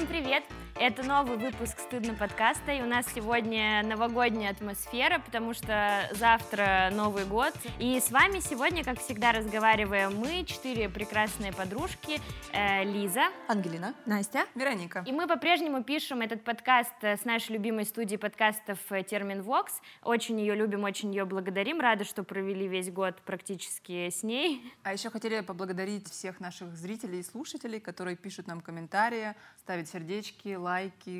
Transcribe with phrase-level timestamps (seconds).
[0.00, 0.59] Всем привет!
[0.82, 7.26] Это новый выпуск «Стыдно» подкаста, и у нас сегодня новогодняя атмосфера, потому что завтра Новый
[7.26, 7.52] год.
[7.78, 12.18] И с вами сегодня, как всегда, разговариваем мы, четыре прекрасные подружки,
[12.54, 15.04] э, Лиза, Ангелина, Настя, Вероника.
[15.06, 19.82] И мы по-прежнему пишем этот подкаст с нашей любимой студии подкастов э, Термин Вокс.
[20.02, 21.78] Очень ее любим, очень ее благодарим.
[21.78, 24.64] Рада, что провели весь год практически с ней.
[24.82, 30.54] А еще хотели поблагодарить всех наших зрителей и слушателей, которые пишут нам комментарии, ставят сердечки,
[30.54, 30.69] лайки,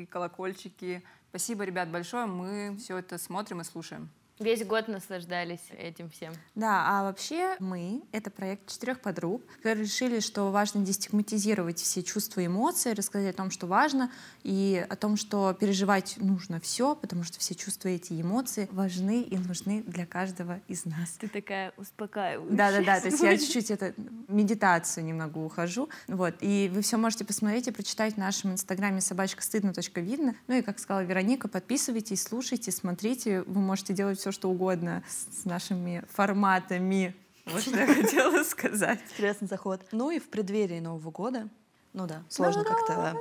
[0.05, 1.03] колокольчики.
[1.29, 2.25] Спасибо, ребят, большое.
[2.25, 4.09] Мы все это смотрим и слушаем.
[4.41, 6.33] Весь год наслаждались этим всем.
[6.55, 12.41] Да, а вообще мы— это проект четырех подруг, которые решили, что важно дестигматизировать все чувства
[12.41, 17.23] и эмоции, рассказать о том, что важно, и о том, что переживать нужно все, потому
[17.23, 21.11] что все чувства эти эмоции важны и нужны для каждого из нас.
[21.19, 22.57] Ты такая успокаивающая.
[22.57, 23.93] Да-да-да, то есть я чуть-чуть это
[24.27, 25.87] медитацию немного ухожу.
[26.07, 30.35] Вот, и вы все можете посмотреть и прочитать в нашем инстаграме собачка стыдно видно.
[30.47, 33.43] Ну и, как сказала Вероника, подписывайтесь, слушайте, смотрите.
[33.43, 37.15] Вы можете делать все, что угодно с нашими форматами.
[37.45, 38.99] Вот что я хотела сказать.
[39.11, 39.81] Интересный заход.
[39.91, 41.49] Ну и в преддверии Нового года
[41.93, 43.19] ну да, сложно как-то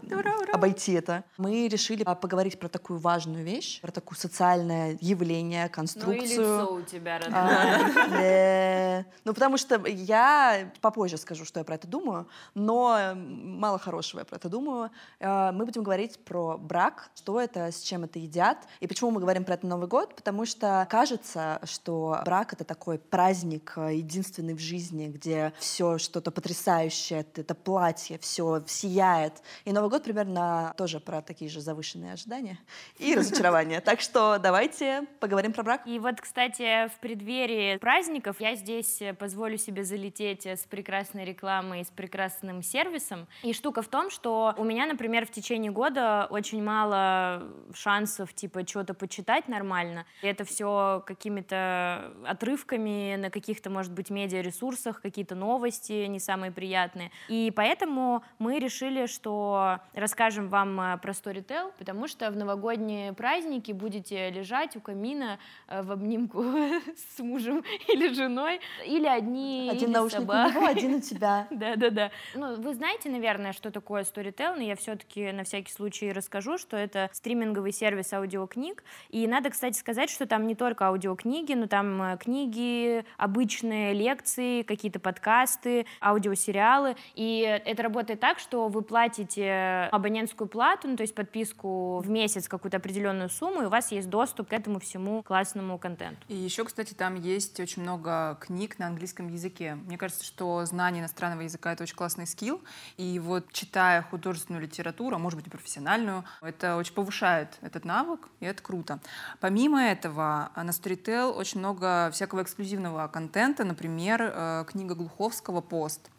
[0.53, 1.25] обойти это.
[1.39, 6.17] Мы решили а, поговорить про такую важную вещь, про такое социальное явление, конструкцию.
[6.17, 9.07] Ну и лицо у тебя, родная.
[9.25, 14.25] Ну потому что я попозже скажу, что я про это думаю, но мало хорошего я
[14.25, 14.91] про это думаю.
[15.19, 18.69] А, мы будем говорить про брак, что это, с чем это едят.
[18.79, 20.15] И почему мы говорим про это Новый год?
[20.15, 26.31] Потому что кажется, что брак— это такой праздник а, единственный в жизни, где все что-то
[26.31, 29.43] потрясающее, это платье, все сияет.
[29.65, 32.59] И Новый год примерно тоже про такие же завышенные ожидания
[32.99, 33.81] и разочарования.
[33.81, 35.83] Так что давайте поговорим про брак.
[35.87, 41.89] И вот, кстати, в преддверии праздников я здесь позволю себе залететь с прекрасной рекламой, с
[41.89, 43.27] прекрасным сервисом.
[43.43, 47.43] И штука в том, что у меня, например, в течение года очень мало
[47.75, 50.07] шансов, типа, что-то почитать нормально.
[50.23, 57.11] И это все какими-то отрывками на каких-то, может быть, медиаресурсах, какие-то новости не самые приятные.
[57.29, 63.13] И поэтому мы мы решили, что расскажем вам э, про Storytel, потому что в новогодние
[63.13, 65.39] праздники будете лежать у камина
[65.69, 66.43] э, в обнимку
[67.15, 70.49] с мужем или женой, или одни, один или наушник собак.
[70.49, 71.47] у него, один у тебя.
[71.53, 72.11] Да-да-да.
[72.35, 76.77] Ну, вы знаете, наверное, что такое Storytel, но я все-таки на всякий случай расскажу, что
[76.77, 82.03] это стриминговый сервис аудиокниг, и надо, кстати, сказать, что там не только аудиокниги, но там
[82.03, 90.49] э, книги, обычные лекции, какие-то подкасты, аудиосериалы, и это работает так, что вы платите абонентскую
[90.49, 94.49] плату, ну, то есть подписку в месяц какую-то определенную сумму, и у вас есть доступ
[94.49, 96.21] к этому всему классному контенту.
[96.29, 99.75] И еще, кстати, там есть очень много книг на английском языке.
[99.75, 102.61] Мне кажется, что знание иностранного языка— это очень классный скилл,
[102.97, 108.29] и вот читая художественную литературу, а может быть и профессиональную, это очень повышает этот навык,
[108.41, 109.01] и это круто.
[109.41, 116.11] Помимо этого, на Storytel очень много всякого эксклюзивного контента, например, э, книга Глуховского «Пост».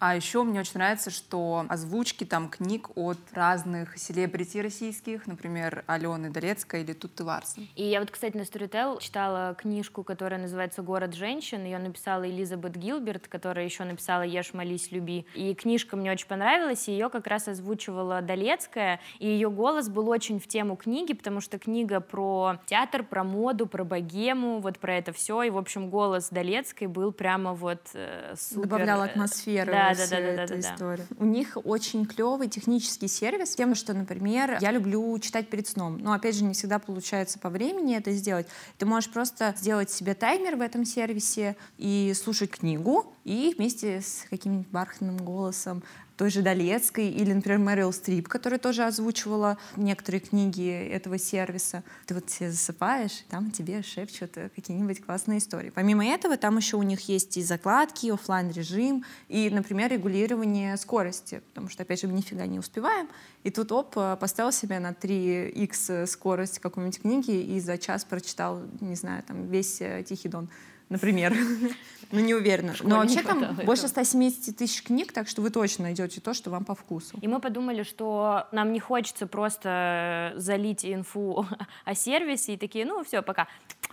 [0.00, 6.30] А еще мне очень нравится, что озвучки там книг от разных селебрити российских, например, Алены
[6.30, 7.68] Долецкой или Тутты Ларсен.
[7.76, 11.64] И я вот, кстати, на Storytel читала книжку, которая называется «Город женщин».
[11.64, 15.26] Ее написала Элизабет Гилберт, которая еще написала «Ешь, молись, люби».
[15.34, 20.08] И книжка мне очень понравилась, и ее как раз озвучивала Долецкая, и ее голос был
[20.08, 24.96] очень в тему книги, потому что книга про театр, про моду, про богему, вот про
[24.96, 28.62] это все, и, в общем, голос Долецкой был прямо вот э, супер.
[28.62, 29.70] Добавлял атмосферу.
[29.70, 31.06] Да, да, да, да, да, да, история.
[31.18, 36.12] У них очень клевый технический сервис, тем, что, например, я люблю читать перед сном, но,
[36.12, 38.46] опять же, не всегда получается по времени это сделать.
[38.78, 44.24] Ты можешь просто сделать себе таймер в этом сервисе и слушать книгу, и вместе с
[44.30, 45.82] каким-нибудь бархатным голосом
[46.20, 51.82] той же Долецкой или, например, Мэрил Стрип, которая тоже озвучивала некоторые книги этого сервиса.
[52.04, 55.72] Ты вот все засыпаешь, там тебе шепчут какие-нибудь классные истории.
[55.74, 61.40] Помимо этого, там еще у них есть и закладки, офлайн режим и, например, регулирование скорости,
[61.48, 63.08] потому что, опять же, мы нифига не успеваем.
[63.42, 68.94] И тут, оп, поставил себе на 3х скорость какой-нибудь книги и за час прочитал, не
[68.94, 70.50] знаю, там весь э, Тихий Дон
[70.90, 71.34] например.
[72.12, 72.74] Ну, не уверена.
[72.82, 76.64] Но вообще там больше 170 тысяч книг, так что вы точно найдете то, что вам
[76.64, 77.18] по вкусу.
[77.20, 81.46] И мы подумали, что нам не хочется просто залить инфу
[81.84, 83.46] о сервисе и такие, ну, все, пока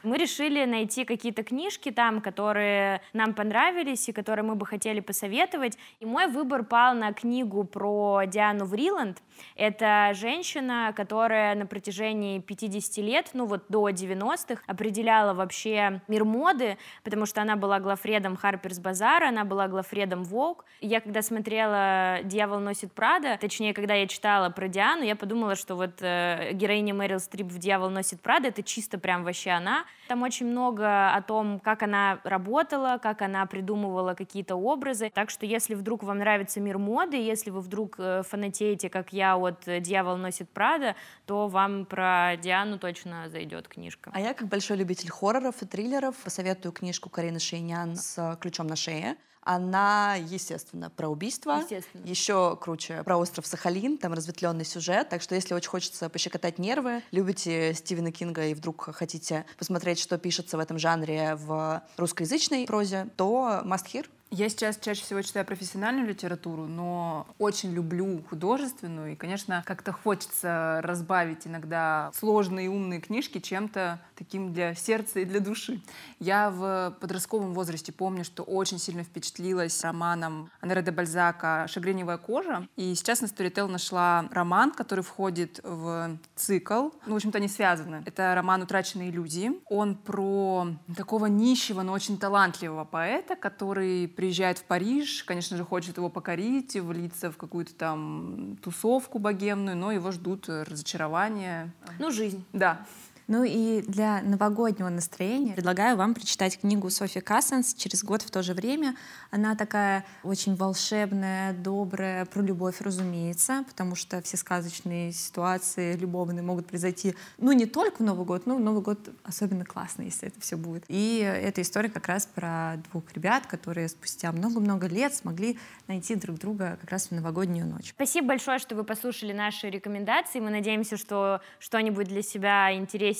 [0.03, 5.77] мы решили найти какие-то книжки там, которые нам понравились и которые мы бы хотели посоветовать.
[5.99, 9.21] И мой выбор пал на книгу про Диану Вриланд.
[9.55, 16.77] Это женщина, которая на протяжении 50 лет, ну вот до 90-х, определяла вообще мир моды,
[17.03, 20.61] потому что она была главредом Harper's Bazaar, она была главредом Vogue.
[20.81, 25.75] Я когда смотрела «Дьявол носит Прада», точнее, когда я читала про Диану, я подумала, что
[25.75, 29.85] вот э, героиня Мэрил Стрип в «Дьявол носит Прада»— это чисто прям вообще она.
[30.07, 35.11] Там очень много о том, как она работала, как она придумывала какие-то образы.
[35.13, 39.37] Так что если вдруг вам нравится мир моды, если вы вдруг э, фанатеете, как я,
[39.37, 40.95] от «Дьявол носит Прада»,
[41.25, 44.11] то вам про Диану точно зайдет книжка.
[44.13, 48.75] А я, как большой любитель хорроров и триллеров, посоветую книжку Карины Шейнян с «Ключом на
[48.75, 49.17] шее».
[49.49, 51.59] Она, естественно, про убийство.
[51.61, 52.05] Естественно.
[52.05, 55.07] Еще круче про остров Сахалин, там разветвленный сюжет.
[55.07, 60.17] Так что если очень хочется пощекотать нервы, любите Стивена Кинга и вдруг хотите посмотреть, что
[60.17, 64.05] пишется в этом жанре в русскоязычной прозе, то must hear.
[64.29, 69.13] Я сейчас чаще всего читаю профессиональную литературу, но очень люблю художественную.
[69.13, 75.25] И, конечно, как-то хочется разбавить иногда сложные и умные книжки чем-то таким для сердца и
[75.25, 75.81] для души.
[76.19, 82.67] Я в подростковом возрасте помню, что очень сильно впечатлилась романом Анре де Бальзака «Шагреневая кожа».
[82.75, 86.89] И сейчас на Storytel нашла роман, который входит в цикл.
[87.05, 88.03] Ну, в общем-то, они связаны.
[88.05, 89.53] Это роман «Утраченные иллюзии».
[89.69, 95.97] Он про такого нищего, но очень талантливого поэта, который приезжает в Париж, конечно же, хочет
[95.97, 101.71] его покорить, влиться в какую-то там тусовку богемную, но его ждут разочарования.
[101.99, 102.43] Ну, жизнь.
[102.51, 102.85] Да.
[103.27, 108.41] Ну и для новогоднего настроения предлагаю вам прочитать книгу Софи Кассенс «Через год в то
[108.41, 108.95] же время».
[109.31, 116.67] Она такая очень волшебная, добрая, про любовь, разумеется, потому что все сказочные ситуации любовные могут
[116.67, 120.55] произойти, ну, не только в Новый год, но Новый год особенно классно, если это все
[120.55, 120.85] будет.
[120.87, 126.39] И эта история как раз про двух ребят, которые спустя много-много лет смогли найти друг
[126.39, 127.89] друга как раз в новогоднюю ночь.
[127.89, 130.39] Спасибо большое, что вы послушали наши рекомендации.
[130.39, 132.73] Мы надеемся, что что-нибудь для себя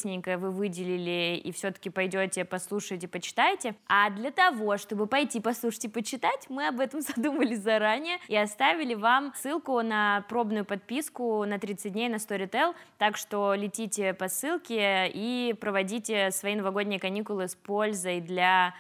[0.06, 3.76] интереснее вы выделили и все-таки пойдете, послушаете, почитаете.
[3.88, 8.94] А для того, чтобы пойти послушать и почитать, мы об этом задумались заранее и оставили
[8.94, 12.76] вам ссылку на пробную подписку на 30 дней на Storytel.
[12.98, 18.74] Так что летите по ссылке и проводите свои новогодние каникулы с пользой для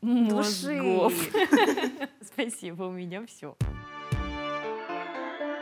[0.00, 1.14] мозгов.
[2.20, 3.56] Спасибо, у меня все.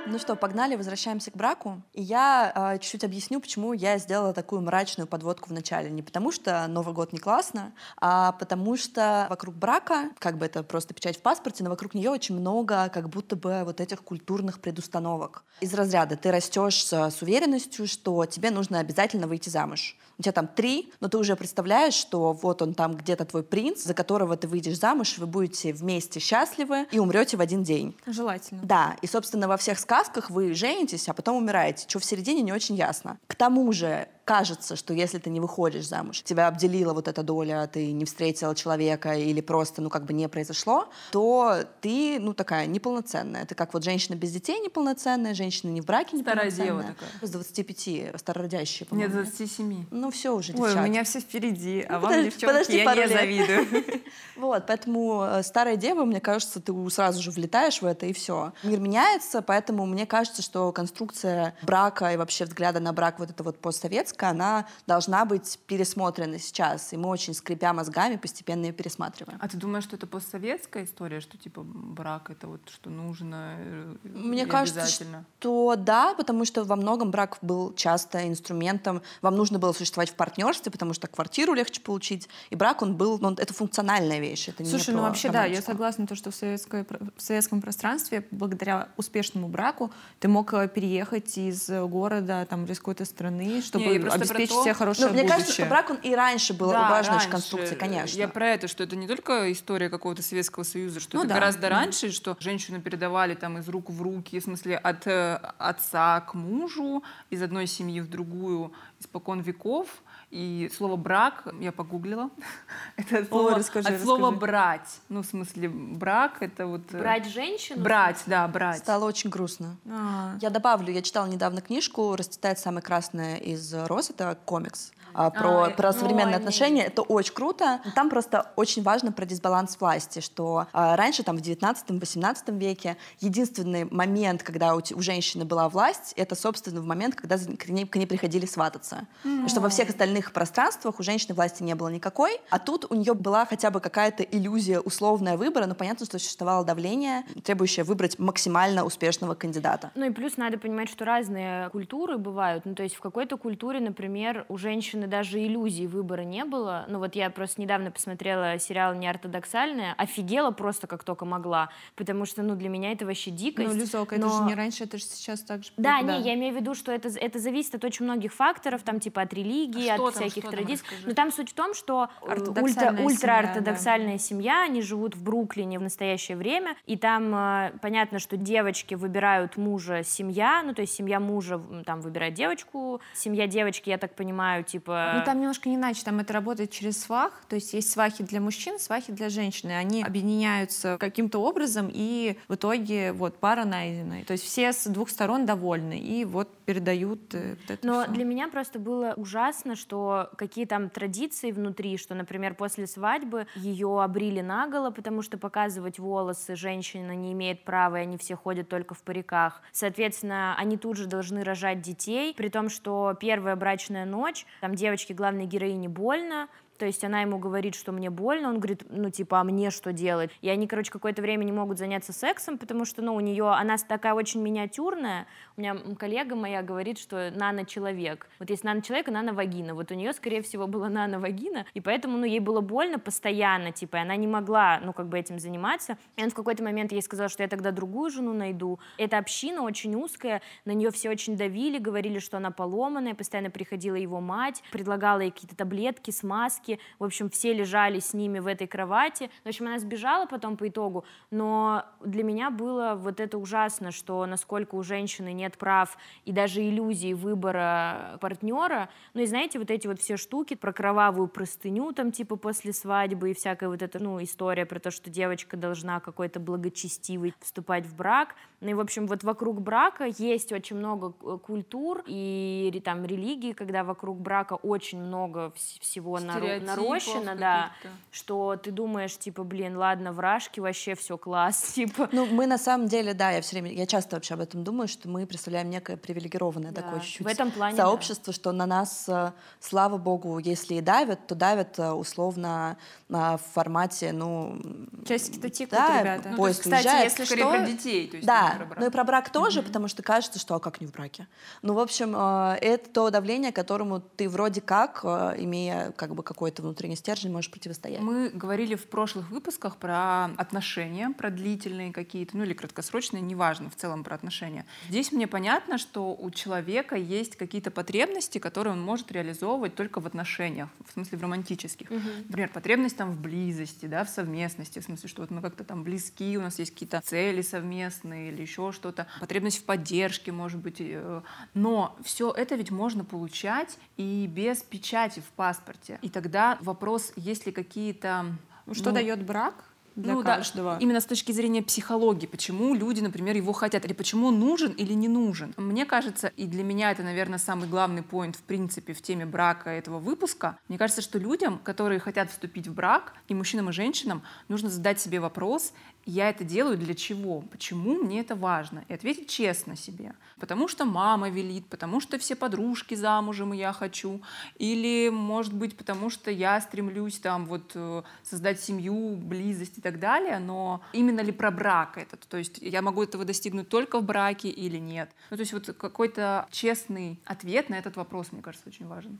[0.05, 1.81] Ну что, погнали, возвращаемся к браку.
[1.93, 5.91] И я э, чуть-чуть объясню, почему я сделала такую мрачную подводку в начале.
[5.91, 10.65] Не потому что Новый год не классно, а потому что вокруг брака, как бы это
[10.65, 14.61] просто печать в паспорте, но вокруг нее очень много как будто бы вот этих культурных
[14.61, 15.45] предустановок.
[15.61, 19.97] Из разряда ты растешь с, уверенностью, что тебе нужно обязательно выйти замуж.
[20.23, 23.83] У тебя там три, но ты уже представляешь, что вот он там где-то твой принц,
[23.83, 27.97] за которого ты выйдешь замуж, вы будете вместе счастливы и умрете в один день.
[28.07, 28.61] Желательно.
[28.63, 31.87] Да, и, собственно, во всех сказках вы женитесь, а потом умираете.
[31.89, 33.19] Что в середине не очень ясно.
[33.27, 37.67] К тому же кажется, что если ты не выходишь замуж, тебя обделила вот эта доля,
[37.73, 42.67] ты не встретила человека или просто, ну, как бы не произошло, то ты, ну, такая
[42.67, 43.45] неполноценная.
[43.47, 46.83] Ты как вот женщина без детей неполноценная, женщина не в браке Старая неполноценная.
[46.85, 47.27] дева такая.
[47.29, 49.15] С 25, старородящая, Нет, по-моему.
[49.15, 49.87] 27.
[49.91, 50.77] Ну, все уже, Ой, девчат.
[50.77, 53.11] у меня все впереди, а Ну, вам, подожди, девчонки, подожди я не лет.
[53.11, 53.83] завидую.
[54.37, 58.53] Вот, поэтому э, старая дева, мне кажется, ты сразу же влетаешь в это, и все.
[58.63, 63.43] Мир меняется, поэтому мне кажется, что конструкция брака и вообще взгляда на брак вот это
[63.45, 66.93] вот постсоветская, она должна быть пересмотрена сейчас.
[66.93, 69.39] И мы очень, скрипя мозгами, постепенно ее пересматриваем.
[69.41, 73.95] А ты думаешь, что это постсоветская история, что типа брак это вот что нужно э,
[74.05, 75.25] Мне и кажется, обязательно?
[75.39, 79.03] То да, потому что во многом брак был часто инструментом.
[79.23, 82.29] Вам нужно было существовать в партнерстве, потому что квартиру легче получить.
[82.51, 84.49] И брак, он был, ну, это функциональная вещь.
[84.49, 85.73] Это не Слушай, ну про вообще да, я романтику.
[85.73, 86.85] согласна, то, что в, советской,
[87.17, 92.79] в советском пространстве благодаря успешному браку ты мог э, переехать из города там, или из
[92.79, 95.31] какой-то страны, чтобы про обеспечить то- себе Ну, хорошее мне будущее.
[95.33, 97.29] кажется, что брак, он и раньше был Да, важной раньше.
[97.31, 98.19] конструкцией, конечно.
[98.19, 101.35] Я про это, что это не только история какого-то Советского Союза, что Ну это да,
[101.35, 101.69] гораздо да.
[101.71, 106.35] раньше, что женщину передавали там из рук в руки, в смысле от э, отца к
[106.35, 109.89] мужу, из одной семьи в другую, испокон веков.
[110.33, 112.31] И слово брак я погуглила.
[112.97, 114.41] Это от слова, расскажи, от слова расскажи.
[114.41, 115.01] брать.
[115.11, 116.81] Ну, в смысле, брак это вот...
[116.95, 117.83] э, Брать женщину?
[117.83, 118.79] Брать, да, брать.
[118.79, 119.77] Стало очень грустно.
[119.91, 124.93] А, Я добавлю, я читала недавно книжку «Расцветает самое красное из роз», это комикс.
[125.15, 126.85] А, про, А, про ну, современные они- отношения.
[126.85, 127.81] Это очень круто.
[127.95, 133.85] Там просто очень важно про дисбаланс власти, что а, раньше, там, в 19-18 веке, единственный
[133.85, 137.97] момент, когда у, у женщины была власть, это, собственно, в момент, когда к ней, к
[137.97, 139.07] ней приходили свататься.
[139.23, 142.95] Потому Что во всех остальных пространствах у женщины власти не было никакой, а тут у
[142.95, 148.19] нее была хотя бы какая-то иллюзия условная выбора, но понятно, что существовало давление, требующее выбрать
[148.19, 149.91] максимально успешного кандидата.
[149.95, 152.65] Ну и плюс надо понимать, что разные культуры бывают.
[152.65, 154.59] Ну то есть в какой-то культуре, например, у
[155.03, 156.85] женщины даже иллюзий выбора не было.
[156.89, 162.43] Ну вот я просто недавно посмотрела сериал «Неортодоксальная», офигела просто как только могла, потому что,
[162.43, 163.69] ну для меня это вообще дикость.
[163.69, 165.71] Ну, Люзок, это но- же не раньше, это же сейчас так же.
[165.77, 169.01] Да, не, я имею в виду, что это, это зависит от очень многих факторов, там
[169.01, 170.85] типа от религии, А от там, всяких там, традиций.
[170.85, 171.09] расскажи.
[171.09, 175.23] Но там суть в том, что э, Ортодоксальная ультра, семья, ультраортодоксальная семья, они живут в
[175.23, 180.83] Бруклине в настоящее время, и там э, понятно, что девочки выбирают мужа семья, ну то
[180.83, 184.92] есть семья мужа там выбирает девочку, семья девочки, я так понимаю, типа...
[184.93, 188.41] Ну, там немножко не иначе, там это работает через свах, то есть есть свахи для
[188.41, 194.25] мужчин, свахи для женщин, и они объединяются каким-то образом, и в итоге вот пара найдена.
[194.27, 198.13] То есть все с двух сторон довольны, и вот передают э, вот это Но всё.
[198.13, 204.03] для меня просто было ужасно, что какие там традиции внутри, что, например, после свадьбы ее
[204.03, 208.95] обрили наголо, потому что показывать волосы женщина не имеет права, и они все ходят только
[208.95, 209.63] в париках.
[209.73, 215.15] Соответственно, они тут же должны рожать детей, при том, что первая брачная ночь, там девочке
[215.15, 216.49] главной героине больно,
[216.83, 219.93] то есть она ему говорит, что мне больно, он говорит, ну типа, а мне что
[219.93, 220.33] делать?
[220.41, 223.77] И они, короче, какое-то время не могут заняться сексом, потому что, ну, у нее, она
[223.77, 225.29] такая очень миниатюрная.
[225.57, 228.27] У меня коллега моя говорит, что нано-человек.
[228.41, 229.77] Вот есть нано-человек и нано-вагина.
[229.77, 233.99] Вот у нее, скорее всего, была нано-вагина, и поэтому, ну, ей было больно постоянно, типа,
[233.99, 235.99] и она не могла, ну, как бы этим заниматься.
[236.17, 238.81] И он в какой-то момент ей сказал, что я тогда другую жену найду.
[238.99, 243.95] Эта община очень узкая, на нее все очень давили, говорили, что она поломанная, постоянно приходила
[243.95, 248.67] его мать, предлагала ей какие-то таблетки, смазки, в общем, все лежали с ними в этой
[248.67, 249.31] кровати.
[249.45, 254.25] В общем, она сбежала потом по итогу, но для меня было вот это ужасно, что
[254.27, 258.89] насколько у женщины нет прав и даже иллюзии выбора партнера.
[259.15, 263.31] Ну и знаете, вот эти вот все штуки про кровавую простыню там типа после свадьбы
[263.31, 267.95] и всякая вот эта, ну, история про то, что девочка должна какой-то благочестивый вступать в
[267.95, 268.35] брак.
[268.61, 273.85] Ну и, в общем, вот вокруг брака есть очень много культур и там религии, когда
[273.85, 277.73] вокруг брака очень много вс- всего наро- Стереотипов нарощено, да,
[278.11, 282.09] что ты думаешь, типа, блин, ладно, вражки, вообще все класс, типа.
[282.13, 284.89] Ну, мы на самом деле, да, я все время, я часто вообще об этом думаю,
[284.89, 287.85] что мы представляем некое привилегированное Да, такое чуть-чуть в этом плане, да.
[287.85, 292.77] сообщество, что на нас, э, слава богу, если и давят, то давят э, условно
[293.09, 294.59] на- в формате, ну...
[295.07, 296.29] Часики-то тикают, да, ребята.
[296.31, 297.05] Ну, поезд кстати, уезжает.
[297.05, 298.09] если Скорее что- про детей.
[298.09, 298.79] То есть Да, не про брак.
[298.81, 301.27] ну и про брак тоже, потому что кажется, что а как не в браке.
[301.63, 306.23] Ну, в общем, э, это то давление, которому ты вроде как, э, имея как бы
[306.43, 308.01] какой-то внутренний стержень, можешь противостоять.
[308.01, 313.77] Мы говорили в прошлых выпусках про отношения, про длительные какие-то, ну или краткосрочные, неважно, в
[313.77, 314.67] целом про отношения.
[314.89, 320.07] Здесь мне понятно, что у человека есть какие-то потребности, которые он может реализовывать только в
[320.09, 321.89] отношениях, в смысле в романтических.
[322.29, 325.85] Например, потребность там в близости, да, в совместности, в смысле, что вот мы как-то там
[325.85, 329.07] близки, у нас есть какие-то цели совместные или еще что-то.
[329.21, 330.79] Потребность в поддержке, может быть.
[330.81, 331.23] э,
[331.55, 336.01] Но все это ведь можно получать и без печати в паспорте.
[336.03, 338.27] И тогда вопрос, есть ли какие-то...
[338.73, 339.55] Что ну, дает брак
[339.97, 340.79] для ну да, каждого?
[340.81, 344.93] именно с точки зрения психологии, почему люди, например, его хотят, или почему он нужен или
[344.95, 345.53] не нужен.
[345.57, 349.71] Мне кажется, и для меня это, наверное, самый главный поинт, в принципе, в теме брака
[349.71, 350.59] этого выпуска.
[350.69, 355.01] Мне кажется, что людям, которые хотят вступить в брак, и мужчинам, и женщинам, нужно задать
[355.01, 355.73] себе вопрос,
[356.05, 357.43] я это делаю для чего?
[357.43, 358.85] Почему мне это важно?
[358.89, 360.15] И ответить честно себе.
[360.39, 364.21] Потому что мама велит, потому что все подружки замужем, и я хочу.
[364.57, 370.01] Или, может быть, потому что я стремлюсь там вот э, создать семью, близость и так
[370.01, 370.39] далее.
[370.39, 372.21] Но именно ли про брак этот?
[372.29, 375.11] То есть я могу этого достигнуть только в браке или нет?
[375.31, 379.19] Ну, то есть вот какой-то честный ответ на этот вопрос, мне кажется, очень важен.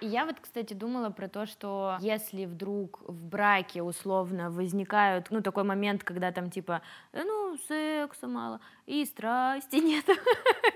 [0.00, 5.42] И я вот, кстати, думала про то, что если вдруг в браке условно возникают, ну,
[5.42, 6.80] такой момент, когда там типа,
[7.12, 10.06] «Э, ну, секса мало, и страсти нет,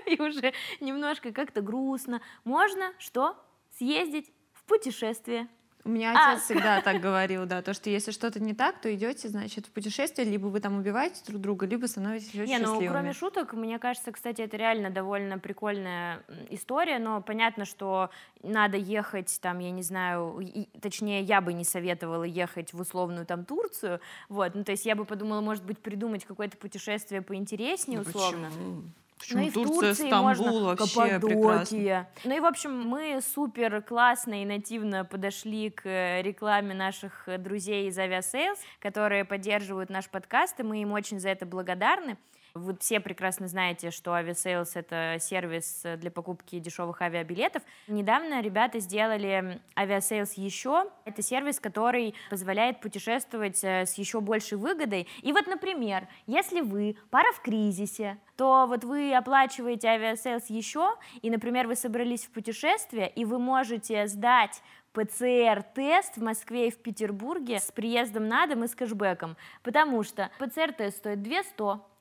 [0.05, 3.35] и уже немножко как-то грустно, можно что?
[3.71, 5.47] Съездить в путешествие.
[5.85, 6.31] У меня А.
[6.33, 9.69] отец всегда так говорил, да, то, что если что-то не так, то идете, значит, в
[9.69, 12.87] путешествие, либо вы там убиваете друг друга, либо становитесь очень Не, ну счастливыми.
[12.87, 18.09] кроме шуток, мне кажется, кстати, это реально довольно прикольная история, но понятно, что
[18.41, 23.27] надо ехать там, я не знаю, и- точнее, я бы не советовала ехать в условную
[23.27, 27.99] там Турцию, вот, ну то есть я бы подумала, может быть, придумать какое-то путешествие поинтереснее,
[27.99, 28.47] Ну, условно.
[28.49, 28.81] почему?
[29.25, 31.29] Почему ну и в Турция, Турции Стамбул можно, вообще прекрасно.
[31.29, 32.09] Каппадокия.
[32.23, 37.37] Ну и, в общем, мы супер классно и нативно подошли к э, рекламе наших э,
[37.37, 42.17] друзей из Aviasales, которые поддерживают наш подкаст, и мы им очень за это благодарны.
[42.55, 47.61] Вы все прекрасно знаете, что Aviasales— это сервис для покупки дешевых авиабилетов.
[47.89, 50.89] Недавно ребята сделали Aviasales еще.
[51.03, 55.05] Это сервис, который позволяет путешествовать э, с еще большей выгодой.
[55.21, 61.29] И вот, например, если вы пара в кризисе, то вот вы оплачиваете Aviasales еще, и,
[61.29, 64.61] например, вы собрались в путешествие, и вы можете сдать
[64.93, 70.31] ПЦР-тест в Москве и в Петербурге с приездом на дом и с кэшбэком, потому что
[70.39, 71.94] ПЦР-тест стоит 200, а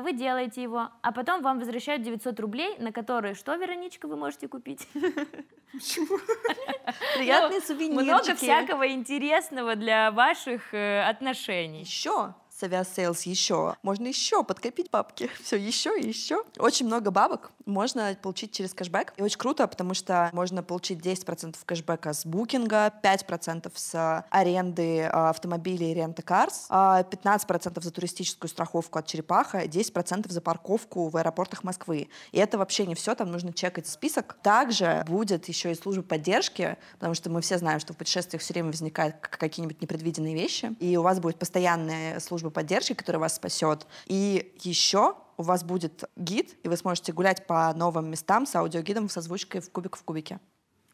[0.00, 4.48] вы делаете его, а потом вам возвращают 900 рублей, на которые что, Вероничка, вы можете
[4.48, 4.88] купить?
[7.16, 8.04] Приятные Ну, сувенирчики.
[8.04, 11.82] Много всякого интересного для ваших э, отношений.
[11.82, 13.76] Еще с Aviasales еще.
[13.82, 15.30] Можно еще подкопить бабки.
[15.42, 16.42] Все, еще и еще.
[16.58, 19.12] Очень много бабок можно получить через кэшбэк.
[19.16, 25.30] И очень круто, потому что можно получить 10% кэшбэка с букинга, 5% с аренды а,
[25.30, 32.08] автомобилей Rentalcars, 15% за туристическую страховку от черепаха, 10% за парковку в аэропортах Москвы.
[32.32, 34.38] И это вообще не все, там нужно чекать список.
[34.42, 38.54] Также будет еще и служба поддержки, потому что мы все знаем, что в путешествиях все
[38.54, 43.86] время возникают какие-нибудь непредвиденные вещи, и у вас будет постоянная служба поддержки, которая вас спасет.
[44.06, 49.08] И еще у вас будет гид, и вы сможете гулять по новым местам с аудиогидом
[49.08, 50.40] с озвучкой в кубик в кубике.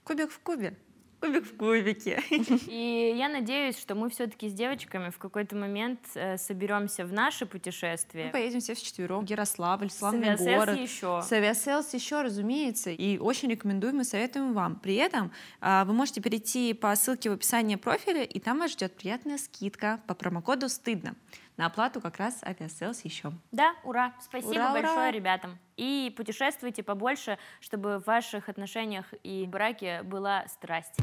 [0.05, 0.77] Кубик в кубе.
[1.25, 2.23] Кубик в кубике.
[2.69, 7.47] И я надеюсь, что мы все-таки с девочками в какой-то момент э, соберемся в наше
[7.47, 8.29] Мы путешествие.
[8.31, 9.25] поедем все вчетвером.
[9.25, 10.79] Ярославль, славный Aviasales город.
[10.79, 11.23] еще.
[11.23, 14.77] С еще, разумеется, и очень рекомендуем и советуем вам.
[14.77, 15.33] При этом
[15.63, 20.01] а, вы можете перейти по ссылке в описании профиля, и там вас ждет приятная скидка
[20.07, 21.15] по промокоду «Стыдно»
[21.57, 23.33] на оплату как раз Aviasales еще.
[23.53, 24.13] Да, ура!
[24.21, 24.83] Спасибо Ура, ура!
[24.83, 25.59] большое ребятам.
[25.77, 30.99] И путешествуйте побольше, чтобы в ваших отношениях и браке была страсть.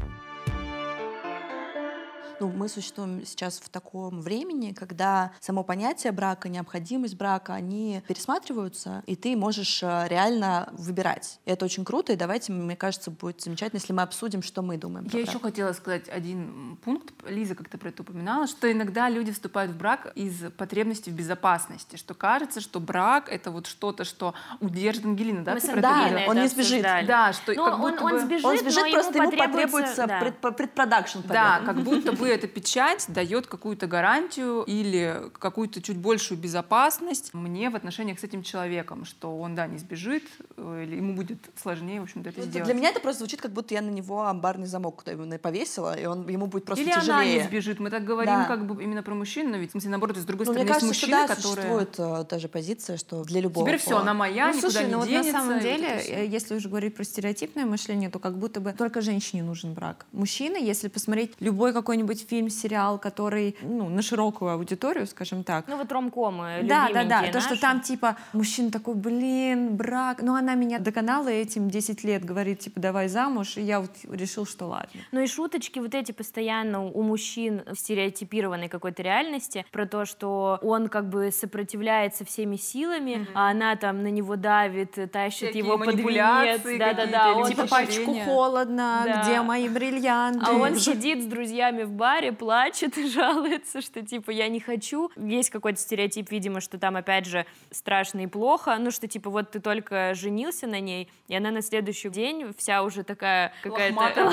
[2.41, 9.03] Ну, мы существуем сейчас в таком времени, когда само понятие брака, необходимость брака, они пересматриваются,
[9.05, 11.39] и ты можешь э, реально выбирать.
[11.45, 14.77] И это очень круто, и давайте, мне кажется, будет замечательно, если мы обсудим, что мы
[14.77, 15.05] думаем.
[15.05, 15.27] Я брак.
[15.27, 17.13] еще хотела сказать один пункт.
[17.27, 21.95] Лиза как-то про это упоминала, что иногда люди вступают в брак из потребности в безопасности,
[21.95, 25.53] что кажется, что брак— это вот что-то, что удержит Ангелина, да?
[25.53, 26.81] Мы ты Да, он не сбежит.
[26.81, 29.37] Да, что Ну, как он, будто он бы- сбежит, Он сбежит, но просто ему ему
[29.37, 30.19] потребуется да.
[30.21, 36.37] пред- предпродакшн Да, как будто бы эта печать дает какую-то гарантию или какую-то чуть большую
[36.39, 40.23] безопасность мне в отношениях с этим человеком, что он, да, не сбежит,
[40.57, 42.65] э, или ему будет сложнее, в общем-то, это Ну, сделать.
[42.65, 45.03] Для меня это просто звучит, как будто я на него амбарный замок
[45.41, 47.43] повесила, и он, ему будет просто Или она не тяжелее.
[47.45, 47.79] сбежит.
[47.79, 48.45] Мы так говорим Да.
[48.45, 50.69] как бы именно про мужчин, но ведь в смысле, наоборот, с другой Ну, мне стороны,
[50.69, 51.83] есть кажется, что мужчины, да, которые...
[51.87, 54.01] существует э, даже позиция, что для любого Теперь все, пола.
[54.01, 55.31] она моя, ну, никуда слушай, не ну вот денется.
[55.33, 58.73] на самом вот деле, э, если уже говорить про стереотипное мышление, то как будто бы
[58.73, 60.05] только женщине нужен брак.
[60.11, 65.77] Мужчина, если посмотреть любой какой-нибудь фильм, сериал, который ну, на широкую аудиторию, скажем так, Ну
[65.77, 67.01] вот ромкомы, да, да, да.
[67.03, 67.61] любименькие То, что наши.
[67.61, 70.21] там типа мужчина такой, блин, брак.
[70.21, 73.57] Ну, она меня доконала этим 10 лет, говорит, типа, давай замуж.
[73.57, 75.01] И я вот решил, что ладно.
[75.11, 80.59] Ну и шуточки вот эти постоянно у мужчин в стереотипированной какой-то реальности про то, что
[80.61, 85.77] он как бы сопротивляется всеми силами, а она там на него давит, тащит Всякие его
[85.77, 86.61] под венец.
[86.63, 87.33] Да-да-да.
[87.35, 88.25] он Типа, ощущение.
[88.25, 89.23] холодно, Да.
[89.23, 90.45] где мои бриллианты?
[90.47, 95.11] А он сидит с друзьями в баре, плачет и жалуется, что типа я не хочу.
[95.15, 98.75] Есть какой-то стереотип, видимо, что там опять же страшно и плохо.
[98.79, 102.81] Ну что типа вот ты только женился на ней, и она на следующий день вся
[102.81, 104.29] уже такая какая-то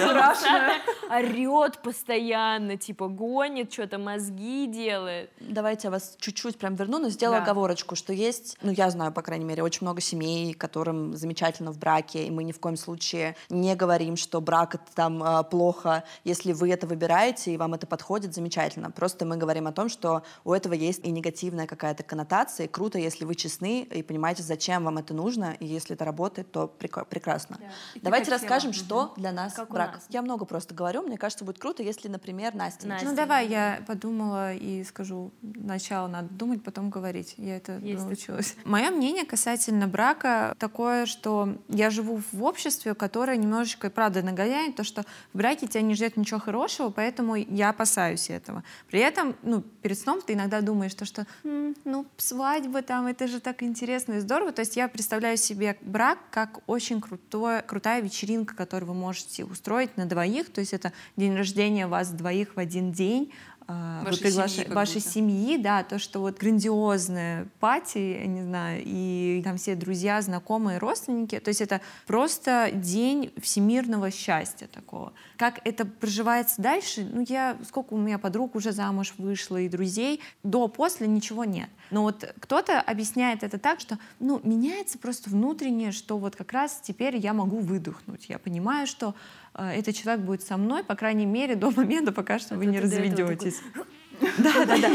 [0.00, 0.74] страшная.
[1.08, 5.30] орет постоянно, типа гонит, что-то мозги делает.
[5.38, 7.44] Давайте я вас чуть-чуть прям верну, но сделаю Да.
[7.44, 11.78] оговорочку, что есть, ну, я знаю, по крайней мере, очень много семей, которым замечательно в
[11.78, 16.02] браке, и мы ни в коем случае не говорим, что брак это там а, плохо.
[16.24, 18.90] Если вы это выбираете, и вам это подходит, замечательно.
[18.90, 22.98] Просто мы говорим о том, что у этого есть и негативная какая-то коннотация, и круто,
[22.98, 27.04] если вы честны и понимаете, зачем вам это нужно, и если это работает, то прек-
[27.06, 27.58] прекрасно.
[28.02, 28.40] Давайте хотела.
[28.40, 29.94] расскажем, что для нас Как брак.
[29.94, 30.06] нас.
[30.08, 33.06] Я много просто говорю, мне кажется, будет круто, если, например, Настя Настя.
[33.08, 35.30] Ну давай, я подумала и скажу.
[35.62, 37.34] Сначала надо думать, потом говорить.
[37.36, 38.56] Я это Есть научилась.
[38.64, 44.84] Мое мнение касательно брака такое, что я живу в обществе, которое немножечко, правда, нагоняет, то,
[44.84, 48.62] что в браке тебя не ждет ничего хорошего, поэтому я опасаюсь этого.
[48.88, 53.26] При этом, ну, перед сном ты иногда думаешь, то, что, «М, ну, свадьба там, это
[53.26, 54.52] же так интересно и здорово.
[54.52, 59.96] То есть я представляю себе брак как очень крутой, крутая вечеринка, которую вы можете устроить
[59.96, 60.50] на двоих.
[60.50, 63.32] То есть это день рождения вас двоих в один день,
[63.68, 65.10] Вашей вы пригла- семьи вашей будто.
[65.10, 70.78] семьи, да, то, что вот грандиозная пати, я не знаю, и там все друзья, знакомые,
[70.78, 75.12] родственники, то есть это просто день всемирного счастья такого.
[75.36, 80.22] Как это проживается дальше, ну я, сколько у меня подруг уже замуж вышло и друзей,
[80.42, 81.68] до-после ничего нет.
[81.90, 86.80] Но вот кто-то объясняет это так, что, ну, меняется просто внутреннее, что вот как раз
[86.82, 88.26] теперь я могу выдохнуть.
[88.28, 89.14] Я понимаю, что
[89.54, 92.78] э, этот человек будет со мной, по крайней мере, до момента, пока что вы не
[92.78, 93.60] этого такой, разведетесь.
[94.38, 94.90] Да, да, да.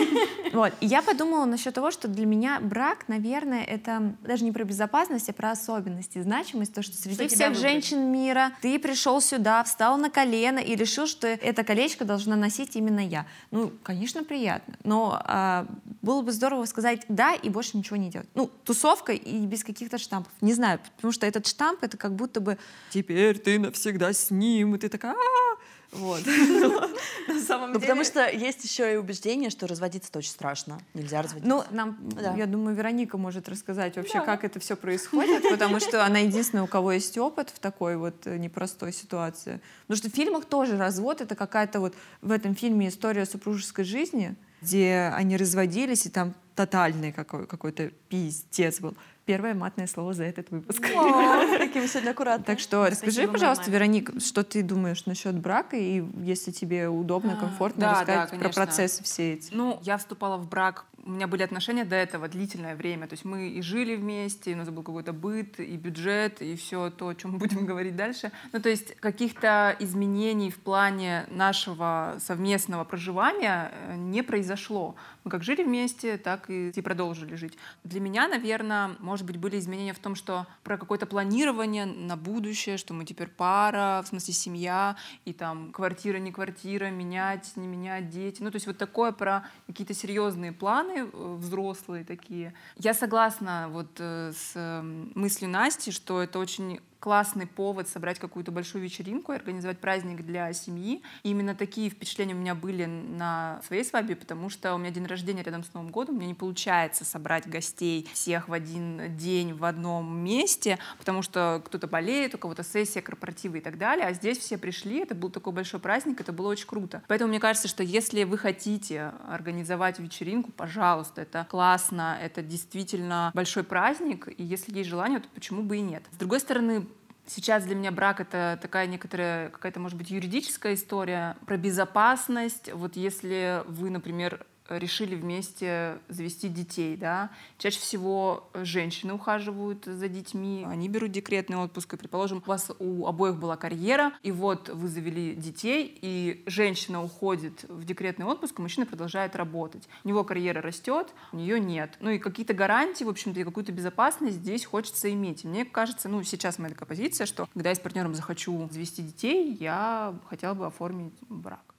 [0.53, 0.73] Вот.
[0.79, 5.29] И я подумала насчет того, что для меня брак, наверное, это даже не про безопасность,
[5.29, 9.97] а про особенности, значимость, то, что среди Что всех женщин мира ты пришел сюда, встал
[9.97, 13.25] на колено и решил, что это колечко должна носить именно я.
[13.51, 15.65] Ну, конечно, приятно, но а,
[16.01, 18.27] было бы здорово сказать да и больше ничего не делать.
[18.35, 20.31] Ну, тусовка и без каких-то штампов.
[20.41, 22.57] Не знаю, потому что этот штамп это как будто бы
[22.91, 25.57] теперь ты навсегда с ним, и ты такая «А-а-а».
[25.95, 26.21] Вот.
[27.27, 30.79] На самом Ну, потому деле- что есть еще и убеждение, что разводиться-то очень страшно.
[30.93, 31.49] Нельзя разводиться.
[31.49, 32.35] Ну, нам, Да.
[32.35, 36.67] я думаю, Вероника может рассказать вообще, как это все происходит, потому что она единственная, у
[36.67, 39.61] кого есть опыт в такой вот э, непростой ситуации.
[39.87, 44.35] Потому что в фильмах тоже развод— это какая-то вот в этом фильме история супружеской жизни,
[44.61, 48.95] где они разводились, и там тотальный какой- какой-то пиздец был.
[49.25, 50.83] Первое матное слово за этот выпуск.
[50.95, 52.45] О, какие вы сегодня аккуратные.
[52.45, 53.71] Так что расскажи, пожалуйста.
[53.71, 59.03] Вероника, что ты думаешь насчет брака, и если тебе удобно, комфортно, да, рассказать про процессы
[59.03, 59.53] все эти.
[59.53, 63.07] Ну, я вступала в брак, у меня были отношения до этого длительное время.
[63.07, 66.55] То есть мы и жили вместе, и у нас был какой-то быт, и бюджет, и
[66.55, 68.31] все то, о чем мы будем говорить дальше.
[68.53, 74.95] Ну, то есть каких-то изменений в плане нашего совместного проживания э, не произошло.
[75.25, 77.57] Мы как жили вместе, так и, и продолжили жить.
[77.83, 82.77] Для меня, наверное, может быть, были изменения в том, что про какое-то планирование на будущее,
[82.77, 88.09] что мы теперь пара, в смысле семья, и там квартира, не квартира, менять, не менять,
[88.09, 88.41] дети.
[88.41, 92.53] Ну, то есть вот такое про какие-то серьезные планы э, взрослые такие.
[92.77, 94.81] Я согласна вот э, с э,
[95.15, 100.53] мыслью Насти, что это очень классный повод собрать какую-то большую вечеринку и организовать праздник для
[100.53, 101.03] семьи.
[101.23, 105.05] И именно такие впечатления у меня были на своей свадьбе, потому что у меня день
[105.05, 109.53] рождения рядом с Новым годом, у меня не получается собрать гостей всех в один день
[109.53, 114.13] в одном месте, потому что кто-то болеет, у кого-то сессия, корпоративы и так далее, а
[114.13, 117.03] здесь все пришли, это был такой большой праздник, это было очень круто.
[117.09, 123.65] Поэтому мне кажется, что если вы хотите организовать вечеринку, пожалуйста, это классно, это действительно большой
[123.65, 126.05] праздник, и если есть желание, то почему бы и нет.
[126.13, 126.87] С другой стороны,
[127.25, 132.71] Сейчас для меня брак это такая некоторая какая-то, может быть, юридическая история про безопасность.
[132.73, 134.45] Вот если вы, например,
[134.77, 141.93] решили вместе завести детей, да, чаще всего женщины ухаживают за детьми, они берут декретный отпуск,
[141.93, 147.03] и, предположим, у вас у обоих была карьера, и вот вы завели детей, и женщина
[147.03, 149.87] уходит в декретный отпуск, а мужчина продолжает работать.
[150.03, 151.97] У него карьера растет, у нее нет.
[151.99, 155.43] Ну и какие-то гарантии, в общем-то, и какую-то безопасность здесь хочется иметь.
[155.43, 159.01] И мне кажется, ну, сейчас моя такая позиция, что когда я с партнером захочу завести
[159.01, 161.72] детей, я хотела бы оформить брак.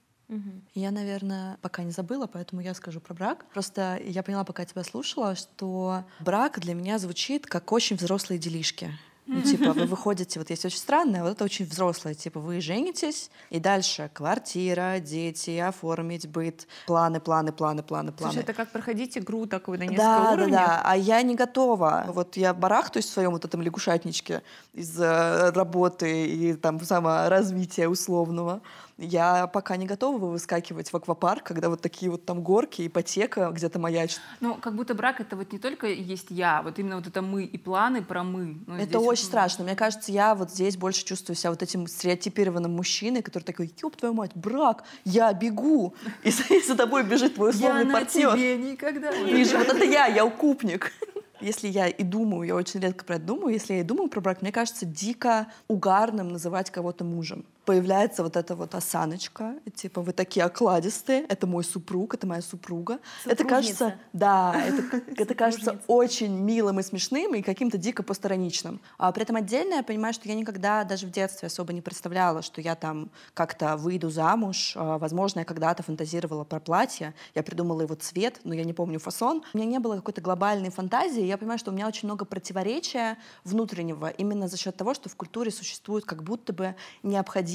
[0.73, 3.45] Я, наверное, пока не забыла, поэтому я скажу про брак.
[3.53, 8.91] Просто я поняла, пока тебя слушала, что брак для меня звучит как очень взрослые делишки.
[9.27, 13.31] Ну, типа, вы выходите, вот есть очень странное, вот это очень взрослое, типа, вы женитесь,
[13.49, 18.33] и дальше квартира, дети, оформить быт, планы, планы, планы, планы, планы.
[18.33, 20.51] Слушай, это как проходить игру такую на несколько Да, уровней.
[20.51, 20.81] да, да.
[20.85, 22.05] А я не готова.
[22.09, 28.61] Вот я барахтаюсь в своем вот этом лягушатничке из э, работы и там саморазвития условного.
[28.97, 33.77] Я пока не готова выскакивать в аквапарк, когда вот такие вот там горки, ипотека где-то
[33.77, 34.21] маячит.
[34.39, 37.43] Ну, как будто брак это вот не только есть я, вот именно вот это мы
[37.43, 38.57] и планы про мы.
[38.65, 39.65] Ну, Это вот, очень ну, страшно.
[39.65, 43.97] Мне кажется, я вот здесь больше чувствую себя вот этим стереотипированным мужчиной, который такой, ёб
[43.97, 47.93] твою мать, брак, я бегу, и за, и за тобой бежит твой Я условный на
[47.93, 48.33] партнер.
[48.33, 50.93] тебе никогда не Вижу, вот это я, я укупник.
[51.41, 54.21] Если я и думаю, я очень редко про это думаю, если я и думаю про
[54.21, 57.45] брак, мне кажется дико угарным называть кого-то мужем.
[57.65, 62.99] Появляется вот эта вот осаночка, типа вы такие окладистые, это мой супруг, это моя супруга.
[63.25, 63.99] Это кажется, Супружница.
[64.13, 65.85] да, это, это кажется Супружница.
[65.91, 68.79] очень милым и смешным и каким-то дико постороничным.
[68.97, 72.41] А при этом отдельно я понимаю, что я никогда даже в детстве особо не представляла,
[72.43, 74.73] что я там как-то выйду замуж.
[74.75, 78.99] А, Возможно, я когда-то фантазировала про платье, я придумала его цвет, но я не помню
[78.99, 79.43] фасон.
[79.53, 81.23] У меня не было какой-то глобальной фантазии.
[81.23, 85.15] Я понимаю, что у меня очень много противоречия внутреннего именно за счет того, что в
[85.15, 87.54] культуре существует как будто бы необходимость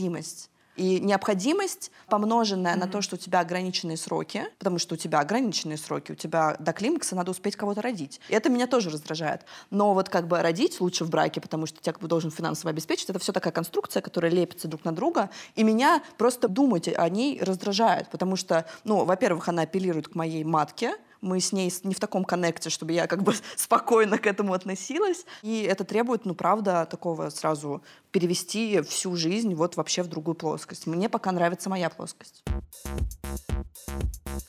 [0.76, 2.78] И необходимость, помноженная mm-hmm.
[2.78, 6.56] на то, что у тебя ограниченные сроки, потому что у тебя ограниченные сроки, у тебя
[6.58, 8.20] до климакса надо успеть кого-то родить.
[8.28, 9.44] И это меня тоже раздражает.
[9.70, 12.70] Но вот как бы родить лучше в браке, потому что тебя как бы должен финансово
[12.70, 15.28] обеспечить, это все такая конструкция, которая лепится друг на друга.
[15.54, 20.44] И меня просто думать о ней раздражает, потому что, ну, во-первых, она апеллирует к моей
[20.44, 24.52] матке, мы с ней не в таком коннекте, чтобы я как бы спокойно к этому
[24.52, 25.24] относилась.
[25.42, 30.86] И это требует, ну, правда, такого сразу перевести всю жизнь вот вообще в другую плоскость.
[30.86, 32.42] Мне пока нравится моя плоскость.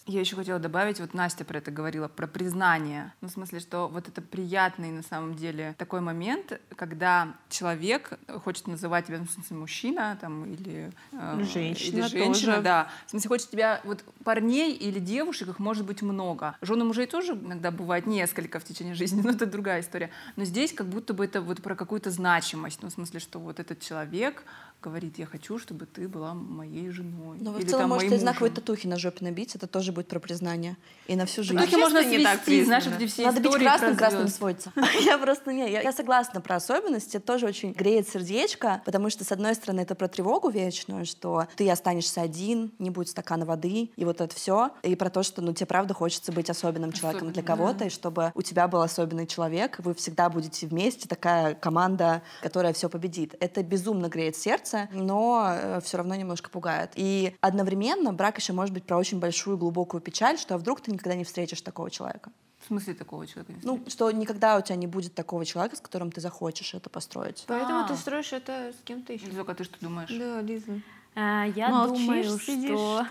[0.06, 3.14] Я еще хотела добавить, вот Настя про это говорила, про признание.
[3.22, 8.68] Ну, в смысле, что вот это приятный на самом деле такой момент, когда человек хочет
[8.68, 12.62] называть тебя, ну, в смысле, мужчина там, или, э, женщина, или женщина, тоже.
[12.62, 12.90] да.
[13.06, 16.56] В смысле, хочет тебя, вот парней или девушек, их может быть много.
[16.62, 20.12] Жены мужей тоже иногда бывает несколько в течение жизни, но это другая история.
[20.36, 23.60] Но здесь как будто бы это вот про какую-то значимость, ну, в смысле, что вот
[23.60, 24.44] этот человек
[24.82, 27.38] говорит, я хочу, чтобы ты была моей женой.
[27.40, 30.76] Но вы в целом можете знаковые татухи на жопе набить, это тоже будет про признание.
[31.08, 31.58] И на всю жизнь.
[31.58, 34.74] Татухи можно не так знаешь, где все Надо бить красным, красным сводится.
[35.06, 39.32] Я просто не, я согласна про особенности, это тоже очень греет сердечко, потому что, с
[39.32, 44.06] одной стороны, это про тревогу вечную, что ты останешься один, не будет стакана воды, и
[44.06, 47.44] вот это все, и про то, что, ну, тебе правда хочется быть особенным человеком для
[47.44, 52.74] кого-то, и чтобы у тебя был особенный человек, вы всегда будете вместе, такая команда, которая
[52.74, 53.36] все победит.
[53.40, 56.92] Это безумно греет сердце, но э, все равно немножко пугает.
[56.96, 60.92] И одновременно брак еще может быть про очень большую глубокую печаль, что а вдруг ты
[60.92, 62.32] никогда не встретишь такого человека.
[62.64, 63.54] В смысле такого человека?
[63.64, 67.44] Ну, что никогда у тебя не будет такого человека, с которым ты захочешь это построить.
[67.48, 67.88] Поэтому А-а-а.
[67.88, 69.26] ты строишь это с кем-то еще.
[69.26, 70.10] Лиза, а ты что думаешь?
[70.10, 70.82] Да, Лиза.
[71.14, 73.06] А, я Молчишь, думаю, что...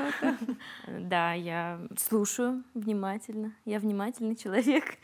[1.01, 3.53] да, я слушаю внимательно.
[3.67, 4.97] Я внимательный человек.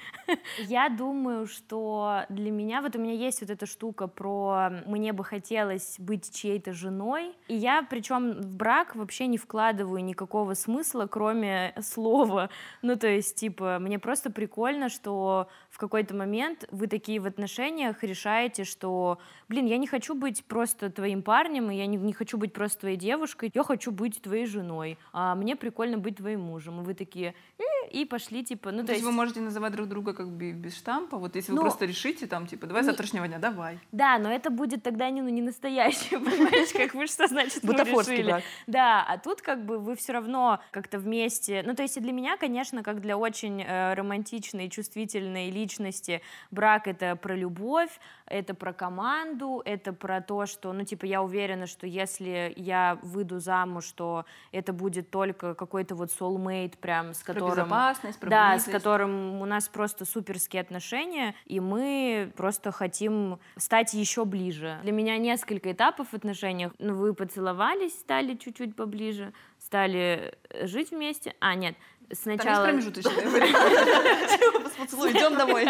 [0.61, 2.81] я думаю, что для меня...
[2.81, 7.35] Вот у меня есть вот эта штука про «мне бы хотелось быть чьей-то женой».
[7.49, 12.49] И я, причем в брак вообще не вкладываю никакого смысла, кроме слова.
[12.81, 18.03] Ну, то есть, типа, мне просто прикольно, что в какой-то момент вы такие в отношениях
[18.03, 19.19] решаете, что,
[19.51, 22.86] блин, я не хочу быть просто твоим парнем, и я не, не хочу быть просто
[22.87, 26.81] твоей девушкой, я хочу быть твоей женой, а мне прикольно быть твоим мужем.
[26.81, 29.05] И вы такие, э", и пошли, типа, ну, то, то есть...
[29.05, 32.27] вы можете называть друг друга как бы без штампа, вот если ну, вы просто решите,
[32.27, 32.87] там, типа, давай не...
[32.87, 33.79] завтрашнего дня, давай.
[33.93, 37.75] Да, но это будет тогда не, ну, не настоящее, понимаешь, как вы, что значит вы
[37.75, 38.43] решили.
[38.67, 42.13] Да, а тут как бы вы все равно как-то вместе, ну, то есть и для
[42.13, 46.23] меня, конечно, как для очень э, романтичной, чувствительной личности, личности.
[46.51, 47.91] Брак— это про любовь,
[48.27, 53.39] это про команду, это про то, что, ну, типа, я уверена, что если я выйду
[53.39, 57.55] замуж, что это будет только какой-то вот soulmate, прям с которым...
[57.55, 63.39] Про безопасность, про Да, с которым у нас просто суперские отношения, и мы просто хотим
[63.57, 64.79] стать еще ближе.
[64.83, 66.73] Для меня несколько этапов в отношениях.
[66.79, 71.35] Ну, вы поцеловались, стали чуть-чуть поближе, стали жить вместе.
[71.41, 71.77] А, нет,
[72.13, 72.67] Сначала...
[72.67, 74.69] Там есть промежуточное время.
[74.79, 75.67] Поцелуй, идем домой.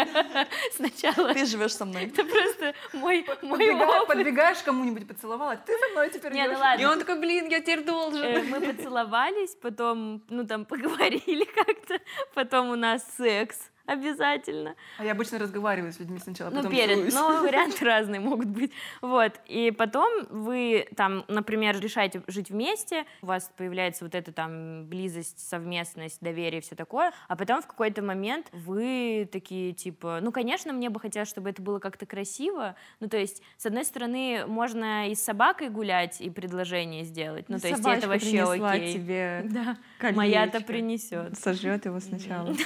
[0.75, 1.33] Сначала...
[1.33, 2.05] Ты живешь со мной.
[2.05, 4.07] Это просто мой, мой опыт.
[4.07, 6.81] Подбегаешь кому-нибудь, поцеловала, ты со мной теперь Не, ну ладно.
[6.81, 8.23] И он такой, блин, я теперь должен.
[8.23, 11.99] Э, мы поцеловались, потом, ну там, поговорили как-то,
[12.33, 14.75] потом у нас секс обязательно.
[14.99, 17.13] А я обычно разговариваю с людьми сначала, ну, перед, целуюсь.
[17.13, 18.71] Ну, варианты разные могут быть.
[19.01, 24.85] Вот, и потом вы там, например, решаете жить вместе, у вас появляется вот эта там
[24.85, 30.73] близость, совместность, доверие, все такое, а потом в какой-то момент вы такие, типа, ну, конечно,
[30.73, 35.09] мне бы хотелось, чтобы это было как-то красиво, ну, то есть, с одной стороны, можно
[35.09, 38.93] и с собакой гулять, и предложение сделать, ну, то есть, это вообще окей.
[38.93, 39.77] тебе да.
[40.11, 41.37] Моя-то принесет.
[41.37, 42.53] Сожжет его сначала.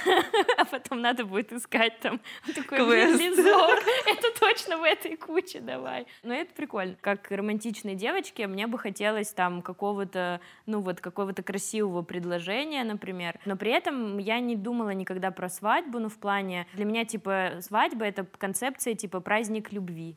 [0.57, 2.21] А потом надо будет искать там
[2.55, 3.45] такой лизок.
[4.07, 6.07] Это точно в этой куче давай.
[6.23, 6.95] Но это прикольно.
[7.01, 13.39] Как романтичной девочке мне бы хотелось там какого-то, ну вот, какого-то красивого предложения, например.
[13.45, 17.57] Но при этом я не думала никогда про свадьбу, ну в плане, для меня типа
[17.59, 20.15] свадьба это концепция типа праздник любви.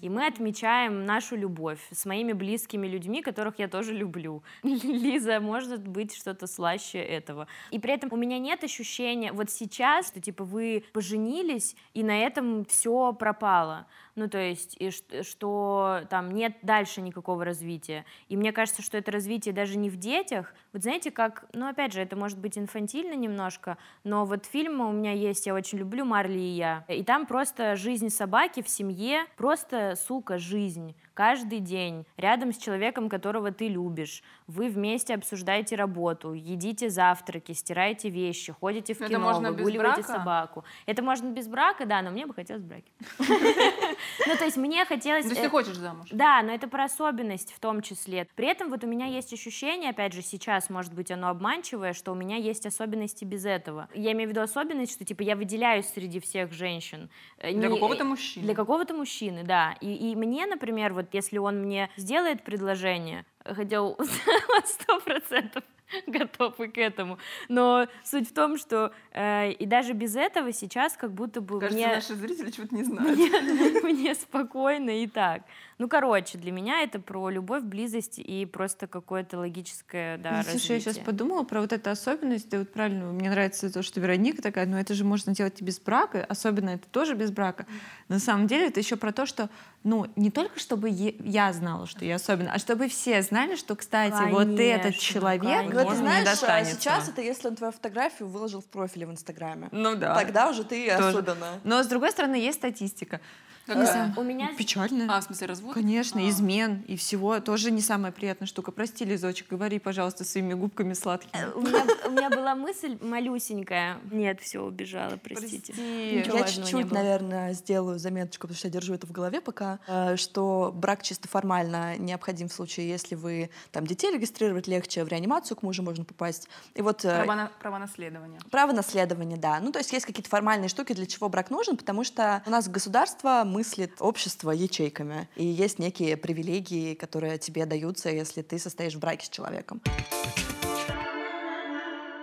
[0.00, 4.42] И мы отмечаем нашу любовь с моими близкими людьми, которых я тоже люблю.
[4.62, 7.48] Лиза, может быть что-то слаще этого.
[7.70, 12.02] И при этом у меня нет ощущения, вот сейчас, что типа типа вы поженились, и
[12.02, 13.86] на этом все пропало.
[14.16, 14.90] Ну, то есть, и
[15.22, 18.06] что там нет дальше никакого развития.
[18.30, 20.54] И мне кажется, что это развитие даже не в детях.
[20.72, 24.92] Вот знаете, как, ну, опять же, это может быть инфантильно немножко, но вот фильмы у
[24.92, 26.84] меня есть, я очень люблю «Марли и я».
[26.88, 33.08] И там просто жизнь собаки в семье, просто, сука, жизнь каждый день рядом с человеком,
[33.08, 34.22] которого ты любишь.
[34.46, 40.64] Вы вместе обсуждаете работу, едите завтраки, стираете вещи, ходите в кино, выгуливаете собаку.
[40.84, 42.92] Это можно без брака, да, но мне бы хотелось в браке.
[44.26, 45.24] Ну, то есть мне хотелось...
[45.24, 46.08] То есть ты э, хочешь замуж?
[46.10, 48.26] Да, но это про особенность в том числе.
[48.34, 52.12] При этом вот у меня есть ощущение, опять же, сейчас, может быть, оно обманчивое, что
[52.12, 53.88] у меня есть особенности без этого.
[53.94, 57.08] Я имею в виду особенность, что, типа, я выделяюсь среди всех женщин.
[57.38, 58.44] Э, Для какого-то мужчины.
[58.44, 59.76] Для какого-то мужчины, да.
[59.80, 63.96] И, и мне, например, вот если он мне сделает предложение, хотя у-
[64.64, 65.62] сто процентов
[66.06, 67.18] готов и к этому.
[67.48, 71.76] Но суть в том, что э, и даже без этого сейчас как будто бы Кажется,
[71.76, 71.94] мне...
[71.94, 73.18] наши зрители что-то не знают.
[73.18, 75.42] Мне, мне спокойно и так.
[75.78, 80.76] Ну, короче, для меня это про любовь, близость и просто какое-то логическое, да, Ну, Слушай,
[80.76, 81.04] я сейчас развитие.
[81.04, 82.48] подумала про вот эту особенность.
[82.48, 85.64] Ты вот правильно, мне нравится то, что Вероника такая, ну это же можно делать и
[85.64, 87.66] без брака, особенно это тоже без брака.
[88.08, 89.50] На самом деле это еще про то, что,
[89.84, 94.30] ну, не только чтобы я знала, что я особенна, а чтобы все знали, что, кстати,
[94.30, 95.74] вот этот Конечно, человек, конечно.
[95.74, 99.06] Ну, это он мне знаешь, а сейчас это если он твою фотографию выложил в профиле
[99.06, 99.68] в Инстаграме.
[99.72, 100.14] Ну да.
[100.14, 101.08] Тогда уже ты Тоже.
[101.08, 101.60] особенно.
[101.64, 103.20] Но с другой стороны есть статистика.
[103.66, 104.14] Какая?
[104.16, 104.50] У меня...
[104.56, 105.06] Печально.
[105.16, 105.74] А, в смысле, развод?
[105.74, 106.28] Конечно, А.
[106.28, 108.70] измен и всего тоже не самая приятная штука.
[108.70, 111.32] Прости, Лизочек, говори, пожалуйста, своими губками сладкими.
[111.42, 113.98] Э, У меня, у меня была мысль малюсенькая.
[114.10, 115.74] Нет, все, убежала, простите.
[115.76, 120.72] Я чуть-чуть, наверное, сделаю заметочку, потому что я держу это в голове пока, э, что
[120.74, 125.62] брак чисто формально необходим в случае, если вы там детей регистрировать легче, в реанимацию к
[125.62, 126.48] мужу можно попасть.
[126.74, 128.38] И вот э, Права, на- права наследования.
[128.50, 129.58] Право наследования, да.
[129.60, 132.68] Ну, то есть есть какие-то формальные штуки, для чего брак нужен, потому что у нас
[132.68, 135.28] государство мыслит общество ячейками.
[135.34, 139.80] И есть некие привилегии, которые тебе даются, если ты состоишь в браке с человеком.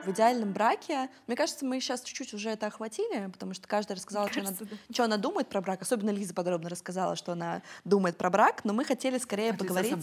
[0.06, 4.30] В идеальном браке, мне кажется, мы сейчас чуть-чуть уже это охватили, потому что каждая рассказала,
[4.30, 4.52] что, она,
[4.92, 5.82] что она думает про брак.
[5.82, 9.96] Особенно Лиза подробно рассказала, что она думает про брак, но мы хотели скорее От поговорить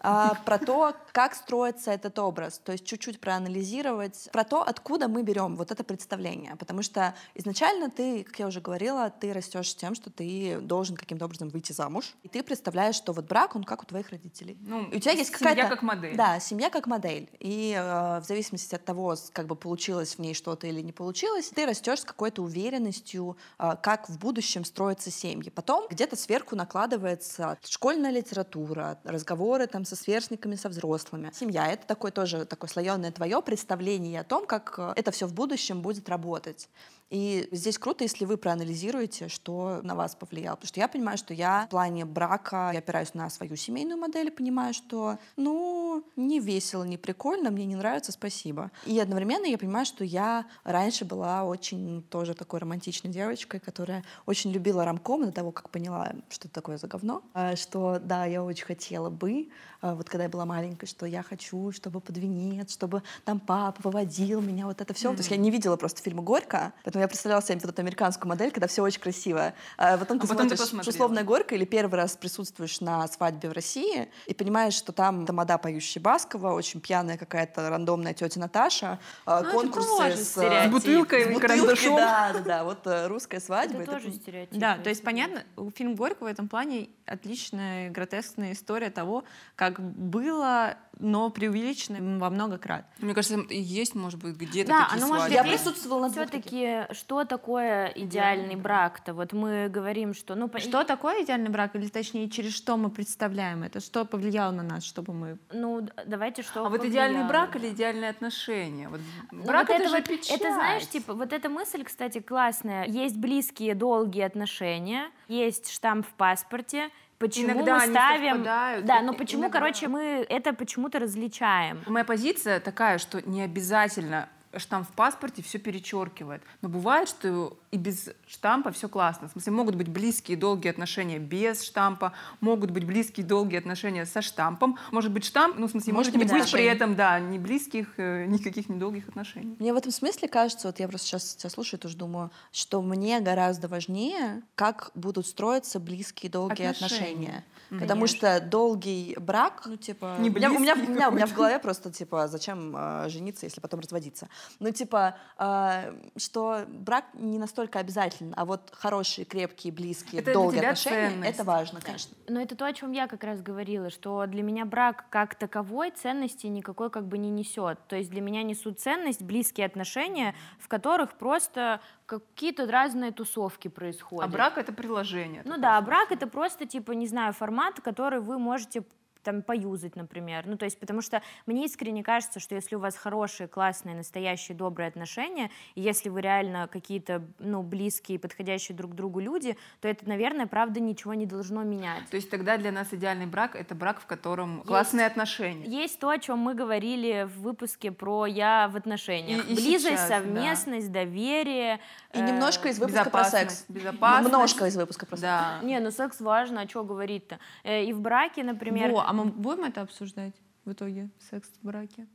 [0.00, 5.22] а, про то, как строится этот образ, то есть чуть-чуть проанализировать, про то, откуда мы
[5.22, 9.74] берем вот это представление, потому что изначально ты, как я уже говорила, ты растешь с
[9.74, 13.64] тем, что ты должен каким-то образом выйти замуж, и ты представляешь, что вот брак, он
[13.64, 14.56] как у твоих родителей.
[14.60, 15.70] Ну, И у тебя есть семья какая-то...
[15.70, 16.16] как модель.
[16.16, 17.28] Да, семья как модель.
[17.38, 20.92] И э, в зависимости от того, с- как бы получилось в ней что-то или не
[20.92, 25.50] получилось, ты растешь с какой-то уверенностью, э, как в будущем строятся семьи.
[25.50, 31.32] Потом где-то сверху накладывается школьная литература, разговоры там со сверстниками, со взрослыми.
[31.34, 35.34] Семья— это такое тоже такое слоеное твое представление о том, как э, это все в
[35.34, 36.68] будущем будет работать.
[37.12, 40.56] И здесь круто, если вы проанализируете, что на вас повлияло.
[40.56, 44.30] Потому что я понимаю, что я в плане брака, я опираюсь на свою семейную модель
[44.30, 48.70] понимаю, что, ну, не весело, не прикольно, мне не нравится, спасибо.
[48.86, 54.50] И одновременно я понимаю, что я раньше была очень тоже такой романтичной девочкой, которая очень
[54.50, 57.22] любила рамком до того, как поняла, что это такое за говно.
[57.34, 59.50] А, Что, да, я очень хотела бы,
[59.82, 63.78] а, вот когда я была маленькой, что я хочу, чтобы под венец, чтобы там папа
[63.82, 65.10] выводил меня, вот это все.
[65.12, 68.28] То есть я не видела просто фильма «Горько», поэтому я представляла себе вот эту американскую
[68.28, 69.54] модель, когда все очень красиво.
[69.76, 70.88] А потом ты А потом смотришь.
[70.88, 75.58] «Условная горка» или первый раз присутствуешь на свадьбе в России и понимаешь, что там тамада
[75.58, 80.66] поющая Баскова, очень пьяная какая-то рандомная тетя Наташа, а, Ну, это конкурсы тоже с, а,
[80.66, 81.96] С бутылкой с бутылкой, карандашом.
[81.96, 83.82] Да, да, да, вот э, русская свадьба.
[83.82, 84.58] Это это тоже стереотип.
[84.58, 89.24] Да, то есть понятно, фильм Горького в этом плане отличная гротескная история того,
[89.56, 92.84] как было, но преувеличено во много крат.
[92.98, 95.34] Мне кажется, и есть, может быть, где-то Да, такие оно может свадьбы.
[95.34, 96.10] Я Здесь присутствовала на.
[96.10, 99.14] Все-таки, что такое идеальный брак-то?
[99.14, 100.34] Вот мы говорим, что...
[100.34, 104.52] Ну, по- Что такое идеальный брак, или точнее, через что мы представляем это, что повлияло
[104.52, 105.38] на нас, чтобы мы...
[105.52, 107.28] Ну, давайте что А вот идеальный повлияло?
[107.46, 108.88] брак или идеальные отношения?
[108.88, 109.00] Вот
[109.32, 110.40] Ну, брак вот это, же вот- печать.
[110.40, 112.86] Это, знаешь, типа, вот эта мысль, кстати, классная.
[112.86, 116.90] Есть близкие, долгие отношения, есть штамп в паспорте.
[117.22, 118.42] Почему Иногда мы ставим...
[118.42, 121.78] Да, но почему, иногда- короче, мы это почему-то различаем.
[121.86, 126.42] Моя позиция такая, что не обязательно штамп в паспорте все перечеркивает.
[126.60, 129.28] Но бывает, что и без штампа все классно.
[129.28, 134.22] В смысле, могут быть близкие долгие отношения без штампа, могут быть близкие долгие отношения со
[134.22, 134.78] штампом.
[134.90, 137.38] Может быть штамп, ну, в смысле, Может может, не быть быть при этом, да, ни
[137.38, 139.56] близких, э, никаких недолгих отношений.
[139.58, 143.20] Мне в этом смысле кажется, вот я просто сейчас тебя слушаю, тоже думаю, что мне
[143.20, 147.44] гораздо важнее, как будут строиться близкие долгие Отношения.
[147.70, 147.80] отношения.
[147.80, 151.12] Потому что долгий брак, ну типа, Не у, меня, у, меня, близкий у, меня, у
[151.12, 154.28] меня в голове просто типа, зачем э, жениться, если потом разводиться?
[154.60, 160.58] Ну типа, э, что брак не настолько обязателен, а вот хорошие, крепкие, близкие, Это долгие
[160.58, 161.34] отношения, ценность.
[161.34, 162.16] это важно, конечно.
[162.28, 165.90] Но это то, о чем я как раз говорила, что для меня брак как таковой
[165.90, 167.78] ценности никакой как бы не несет.
[167.88, 174.24] То есть для меня несут ценность близкие отношения, в которых просто какие-то разные тусовки происходят.
[174.24, 175.42] А брак— это приложение.
[175.44, 178.84] Ну да, брак это просто, типа, не знаю, формат, который вы можете
[179.22, 180.46] там поюзать, например.
[180.46, 184.56] Ну, то есть, потому что мне искренне кажется, что если у вас хорошие, классные, настоящие,
[184.56, 190.08] добрые отношения, и если вы реально какие-то, ну, близкие, подходящие друг другу люди, то это,
[190.08, 192.08] наверное, правда ничего не должно менять.
[192.10, 195.66] То есть тогда для нас идеальный брак— это брак, в котором есть, классные отношения.
[195.66, 199.48] Есть то, о чем мы говорили в выпуске про «я в отношениях».
[199.48, 201.00] И, и Близость, сейчас, совместность, да.
[201.00, 201.80] доверие.
[202.12, 203.64] И э, немножко из выпуска про секс.
[203.68, 204.32] Безопасность.
[204.32, 205.22] Немножко из выпуска про секс.
[205.22, 205.60] Да.
[205.62, 207.38] Не, ну секс важно, а что говорить-то?
[207.64, 208.92] Э, и в браке, например...
[208.92, 210.34] Во, а мы будем это обсуждать
[210.64, 212.08] в итоге, секс в браке?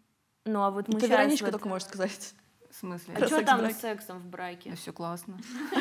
[0.46, 1.52] Ну, а вот мы Ты, Вероничка, вот...
[1.52, 2.34] только можешь сказать.
[2.72, 3.14] В смысле?
[3.14, 4.72] А что там с сексом в браке?
[4.72, 5.38] Да все классно.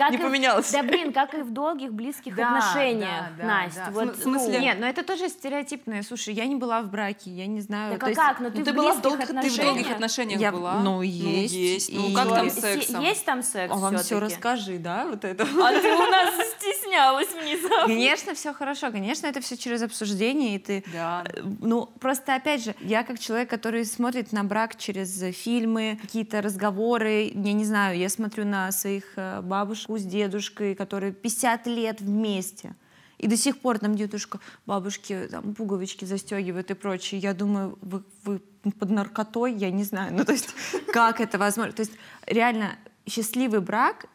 [0.00, 0.72] Как не и, поменялось.
[0.72, 3.84] Да блин, как и в долгих близких да, отношениях, да, да, Настя.
[3.86, 3.90] Да.
[3.92, 4.58] Вот, в смысле?
[4.58, 6.02] Ну, нет, но это тоже стереотипное.
[6.02, 7.98] Слушай, я не была в браке, я не знаю.
[7.98, 8.40] Так а как?
[8.40, 9.56] Ну ты, ты была в долгих отношениях.
[9.56, 10.80] Ты в долгих отношениях я, была?
[10.80, 11.52] Ну есть.
[11.52, 11.92] Ну, есть.
[11.92, 12.88] Ну как там секс?
[12.88, 15.42] Есть там секс А вам все расскажи, да, вот это.
[15.42, 17.86] А ты у нас стеснялась внезапно.
[17.86, 18.90] Конечно, все хорошо.
[18.90, 20.84] Конечно, это все через обсуждение, и ты...
[20.94, 21.24] Да.
[21.26, 26.40] Э, ну, просто, опять же, я как человек, который смотрит на брак через фильмы, какие-то
[26.40, 29.42] разговоры, я не знаю, я смотрю на своих э,
[29.90, 32.74] бабушку с дедушкой, которые 50 лет вместе.
[33.18, 37.20] И до сих пор там дедушка, бабушки там, пуговички застегивают и прочее.
[37.20, 38.40] Я думаю, вы, вы
[38.78, 40.14] под наркотой, я не знаю.
[40.14, 40.54] Ну, то есть,
[40.92, 41.72] как это возможно?
[41.72, 41.92] То есть,
[42.26, 42.76] реально,
[43.06, 44.06] счастливый брак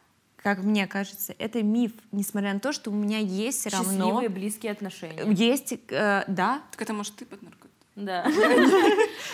[0.42, 3.90] как мне кажется, это миф, несмотря на то, что у меня есть все равно...
[3.90, 5.24] Счастливые близкие отношения.
[5.32, 6.62] Есть, э, да.
[6.70, 7.65] Так это, может, ты под наркотой?
[7.96, 8.26] Да.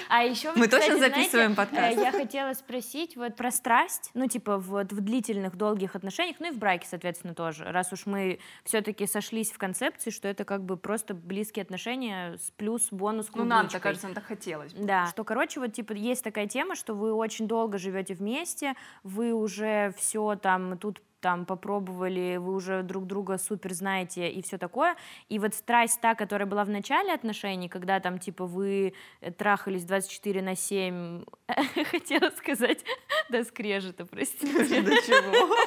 [0.08, 1.98] А еще, мы кстати, точно записываем знаете, подкаст.
[1.98, 6.50] Я хотела спросить вот про страсть, ну типа вот в длительных долгих отношениях, ну и
[6.50, 10.76] в браке, соответственно, тоже, раз уж мы все-таки сошлись в концепции, что это как бы
[10.76, 14.72] просто близкие отношения с плюс бонус Ну нам так кажется, нам так хотелось.
[14.74, 19.32] Да, что короче вот типа есть такая тема, что вы очень долго живете вместе, вы
[19.32, 24.96] уже все там тут там попробовали, вы уже друг друга супер знаете и все такое.
[25.28, 29.84] И вот страсть та, которая была в начале отношений, когда там типа вы э, трахались
[29.84, 31.24] 24 на 7,
[31.90, 32.84] хотела сказать,
[33.30, 34.82] до скрежета, простите.
[34.82, 35.56] До чего?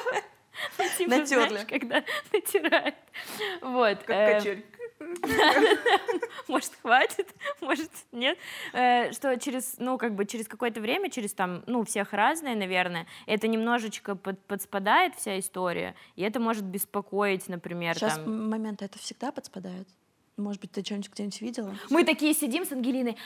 [0.96, 1.66] Типа, Натерли.
[1.68, 2.02] когда
[2.32, 2.94] натирает.
[3.60, 3.98] Вот.
[4.04, 4.66] Как э, качель.
[6.48, 8.38] Может, хватит, может, нет.
[8.72, 13.06] Э, что через, ну, как бы через какое-то время, через там, ну, всех разные, наверное,
[13.26, 17.94] это немножечко под, подспадает вся история, и это может беспокоить, например.
[17.94, 18.48] Сейчас там...
[18.48, 19.88] момент это всегда подспадает.
[20.36, 21.74] Может быть, ты что-нибудь где-нибудь видела?
[21.88, 23.16] Мы такие сидим с Ангелиной.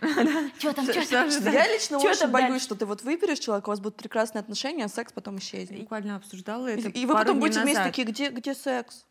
[0.58, 1.52] Что там, что там?
[1.52, 4.88] Я лично очень боюсь, что ты вот выберешь человека, у вас будут прекрасные отношения, а
[4.88, 5.80] секс потом исчезнет.
[5.82, 9.06] Буквально обсуждала это И вы потом будете вместе такие, где секс?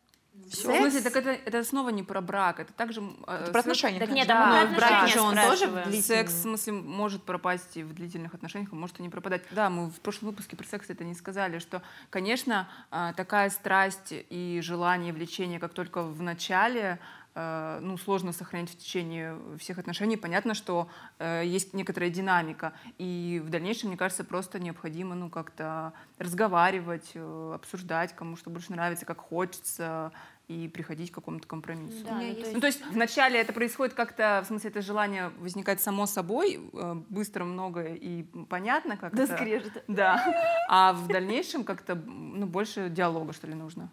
[0.50, 0.72] Все.
[0.72, 3.02] В смысле, так это, это снова не про брак, это также...
[3.26, 3.98] Это э, про отношения.
[3.98, 5.70] Так нет, да, в браке же он тоже
[6.02, 9.42] Секс, в смысле, может пропасть и в длительных отношениях, а может и не пропадать.
[9.50, 14.12] Да, мы в прошлом выпуске про секс это не сказали, что, конечно, э, такая страсть
[14.12, 20.16] и желание, влечение, как только в начале, Э, ну, сложно сохранять в течение всех отношений.
[20.16, 25.94] Понятно, что э, есть некоторая динамика, и в дальнейшем, мне кажется, просто необходимо ну, как-то
[26.18, 30.12] разговаривать, э, обсуждать, кому что больше нравится, как хочется,
[30.48, 32.04] и приходить к какому-то компромиссу.
[32.04, 32.52] Да, ну, то есть...
[32.54, 36.94] ну, то есть вначале это происходит как-то, в смысле, это желание возникает само собой, э,
[37.08, 39.84] быстро, много и понятно как Да, скрежет.
[39.88, 40.22] Да.
[40.68, 43.88] А в дальнейшем как-то ну, больше диалога, что ли, нужно.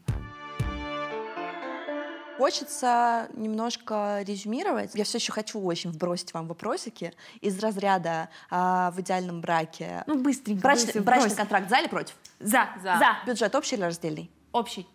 [2.39, 4.91] Хочется немножко резюмировать.
[4.93, 10.05] Я все еще хочу очень вбросить вам вопросики из разряда а, в идеальном браке.
[10.07, 10.61] Ну, быстренько.
[10.61, 12.15] Брачный, быстренько, брачный контракт за или против?
[12.39, 12.69] За.
[12.81, 12.97] За.
[12.97, 13.17] За.
[13.27, 14.31] Бюджет общий или раздельный?
[14.53, 14.87] Общий.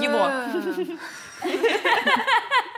[0.00, 0.28] Его.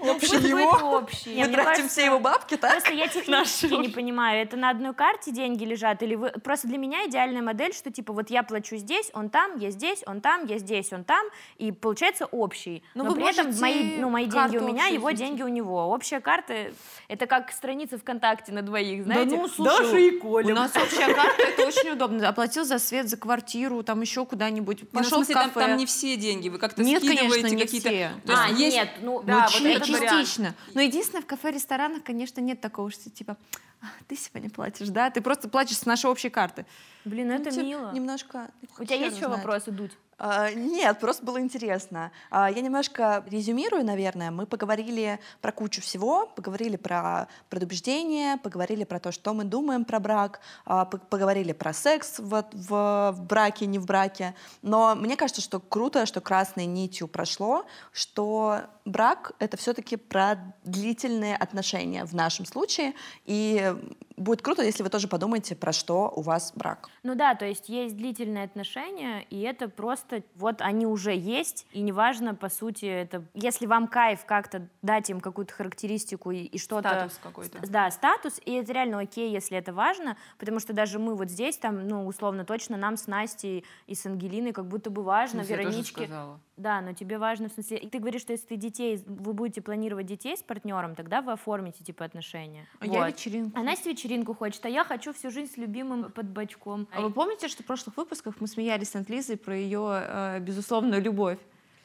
[0.00, 0.96] Общий его.
[0.96, 1.36] Общий.
[1.38, 2.72] Мы тратим все его бабки, так?
[2.72, 6.30] Просто я технически не понимаю, это на одной карте деньги лежат, или вы...
[6.30, 10.02] Просто для меня идеальная модель, что типа вот я плачу здесь, он там, я здесь,
[10.06, 11.24] он там, я здесь, он там,
[11.58, 12.82] и получается общий.
[12.94, 15.88] Но, Но при этом мои, ну, мои деньги у меня, его деньги у него.
[15.88, 16.72] Общая карта—
[17.08, 19.30] это как страница ВКонтакте на двоих, знаете?
[19.30, 20.52] Да ну, слушай, Даша и Коля.
[20.52, 22.28] У нас общая карта, это очень удобно.
[22.28, 25.60] Оплатил за свет, за квартиру, там еще куда-нибудь, пошел в кафе.
[25.60, 27.88] Там, не все деньги, вы как-то нет, скидываете конечно, не какие-то...
[27.88, 28.10] Все.
[28.28, 28.76] а, есть...
[28.76, 30.54] нет, ну да, вот это частично.
[30.74, 33.36] Но единственное, в кафе-ресторанах, конечно, нет такого, что типа,
[33.80, 35.10] «А, ты сегодня платишь, да?
[35.10, 36.66] Ты просто платишь с нашей общей карты.
[37.04, 37.92] Блин, ну, это ну, мило.
[37.92, 38.50] Немножко...
[38.78, 39.92] У тебя есть еще вопросы, Дудь?
[40.22, 42.12] А, нет, просто было интересно.
[42.30, 44.30] А, я немножко резюмирую, наверное.
[44.30, 49.98] Мы поговорили про кучу всего, поговорили про предубеждение, поговорили про то, что мы думаем про
[49.98, 54.34] брак, а, поговорили про секс в, в, в браке, не в браке.
[54.60, 61.34] Но мне кажется, что круто, что красной нитью прошло, что брак— это все-таки про длительные
[61.34, 62.92] отношения в нашем случае.
[63.24, 63.74] И
[64.20, 66.88] будет круто, если вы тоже подумаете, про что у вас брак.
[67.02, 71.80] Ну да, то есть есть длительные отношения, и это просто вот они уже есть, и
[71.80, 76.88] неважно, по сути, это если вам кайф как-то дать им какую-то характеристику и, и что-то...
[76.88, 77.58] Статус какой-то.
[77.68, 81.56] Да, статус, и это реально окей, если это важно, потому что даже мы вот здесь,
[81.56, 85.48] там, ну, условно, точно нам с Настей и с Ангелиной как будто бы важно, Ну,
[85.48, 86.04] я тоже Вероничке...
[86.04, 86.40] сказала.
[86.60, 89.62] Да, но тебе важно, в смысле, и ты говоришь, что если ты детей, вы будете
[89.62, 92.66] планировать детей с партнером, тогда вы оформите, типа, отношения.
[92.80, 93.08] А я Вот.
[93.08, 93.58] вечеринку.
[93.58, 96.86] А Настя вечеринку хочет, а я хочу всю жизнь с любимым под бочком.
[96.94, 101.00] А вы помните, что в прошлых выпусках мы смеялись над Лизой про ее э, безусловную
[101.00, 101.38] любовь?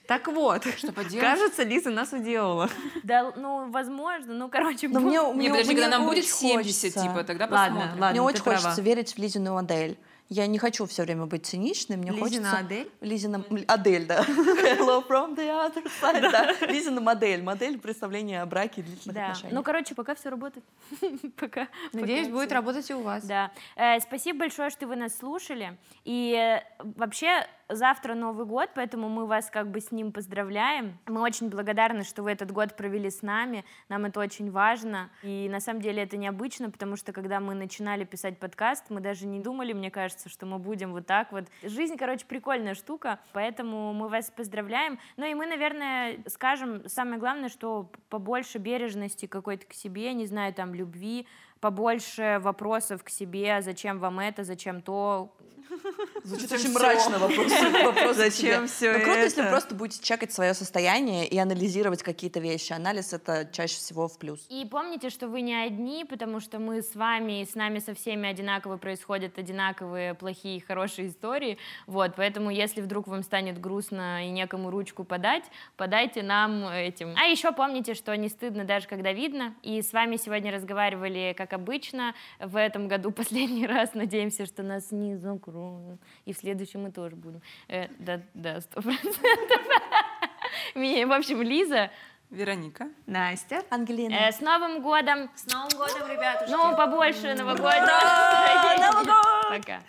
[0.07, 1.19] Так вот, Что поделать?
[1.21, 2.69] кажется, Лиза нас уделала.
[3.03, 6.33] Да, ну, возможно, ну, короче, Но мне, Не, мне, подожди, мне когда нам будет очень
[6.33, 7.01] 70, хочется.
[7.01, 8.01] типа, тогда Ладно, посмотрим.
[8.01, 8.11] ладно.
[8.11, 8.57] Мне очень права.
[8.59, 9.97] хочется верить в Лизину модель.
[10.27, 12.57] Я не хочу все время быть циничной, мне Лизина хочется...
[12.57, 12.91] Адель?
[13.01, 13.45] Лизина...
[13.67, 14.21] Адель, да.
[14.27, 16.51] Hello from the other side, да.
[16.67, 19.25] Лизина модель, модель представления о браке и длительных Да.
[19.25, 19.53] отношениях.
[19.53, 20.65] Ну, короче, пока все работает.
[21.37, 21.67] Пока.
[21.93, 22.55] Надеюсь, пока будет всё.
[22.55, 23.23] работать и у вас.
[23.23, 23.51] Да.
[23.75, 25.77] Э, спасибо большое, что вы нас слушали.
[26.05, 30.97] И э, вообще завтра Новый год, поэтому мы вас как бы с ним поздравляем.
[31.07, 33.65] Мы очень благодарны, что вы этот год провели с нами.
[33.89, 35.09] Нам это очень важно.
[35.23, 39.25] И на самом деле это необычно, потому что когда мы начинали писать подкаст, мы даже
[39.25, 41.45] не думали, мне кажется, что мы будем вот так вот.
[41.63, 44.99] Жизнь, короче, прикольная штука, поэтому мы вас поздравляем.
[45.17, 50.53] Ну и мы, наверное, скажем самое главное, что побольше бережности какой-то к себе, не знаю,
[50.53, 51.27] там, любви,
[51.59, 55.35] побольше вопросов к себе, зачем вам это, зачем то.
[56.23, 57.51] Звучит Зачем очень мрачно вопрос.
[58.15, 58.67] Зачем себе.
[58.67, 59.43] всё Ну, круто, если это?
[59.43, 62.73] вы просто будете чекать свое состояние и анализировать какие-то вещи.
[62.73, 64.45] Анализ— это чаще всего в плюс.
[64.49, 67.93] И помните, что вы не одни, потому что мы с вами и с нами со
[67.93, 71.57] всеми одинаково происходят одинаковые плохие и хорошие истории.
[71.87, 75.43] Вот, поэтому если вдруг вам станет грустно и некому ручку подать,
[75.77, 77.13] подайте нам этим.
[77.17, 79.53] А еще помните, что не стыдно даже когда видно.
[79.63, 83.93] И с вами сегодня разговаривали, как обычно, в этом году последний раз.
[83.93, 85.64] Надеемся, что нас не закроют.
[86.25, 87.41] И в следующем мы тоже будем.
[87.67, 89.17] Э, да, да, сто процентов.
[90.75, 91.91] Меня, в общем, Лиза.
[92.29, 92.89] Вероника.
[93.05, 93.63] Настя.
[93.69, 94.13] Ангелина.
[94.13, 95.29] Э, с Новым годом!
[95.35, 96.51] С Новым годом, ребятушки!
[96.51, 98.81] Ну, побольше настроений.
[98.91, 99.25] Новый год!
[99.49, 99.81] Пока.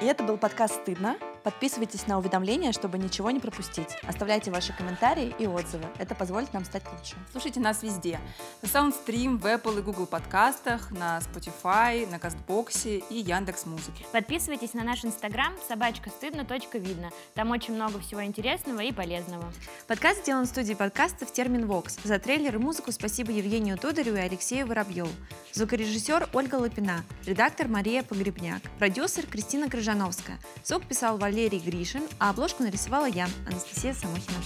[0.00, 1.16] И это был подкаст «Стыдно».
[1.48, 3.96] Подписывайтесь на уведомления, чтобы ничего не пропустить.
[4.06, 5.86] Оставляйте ваши комментарии и отзывы.
[5.96, 7.16] Это позволит нам стать лучше.
[7.32, 8.20] Слушайте нас везде.
[8.60, 14.04] На Soundstream, в Apple и Google подкастах, на Spotify, на Кастбоксе и Яндекс Музыке.
[14.12, 17.08] Подписывайтесь на наш инстаграм собачка стыдно точка видно.
[17.32, 19.50] Там очень много всего интересного и полезного.
[19.86, 21.96] Подкаст сделан в студии подкастов «Термин Вокс».
[22.04, 25.08] За трейлер и музыку спасибо Евгению Тодореву и Алексею Воробьеву.
[25.54, 27.04] Звукорежиссер Ольга Лапина.
[27.24, 28.60] Редактор Мария Погребняк.
[28.78, 30.38] Продюсер Кристина Крыжановская.
[30.62, 34.38] Звук писал Валерий Гришин, а обложку нарисовала я, Анастасия Самохина.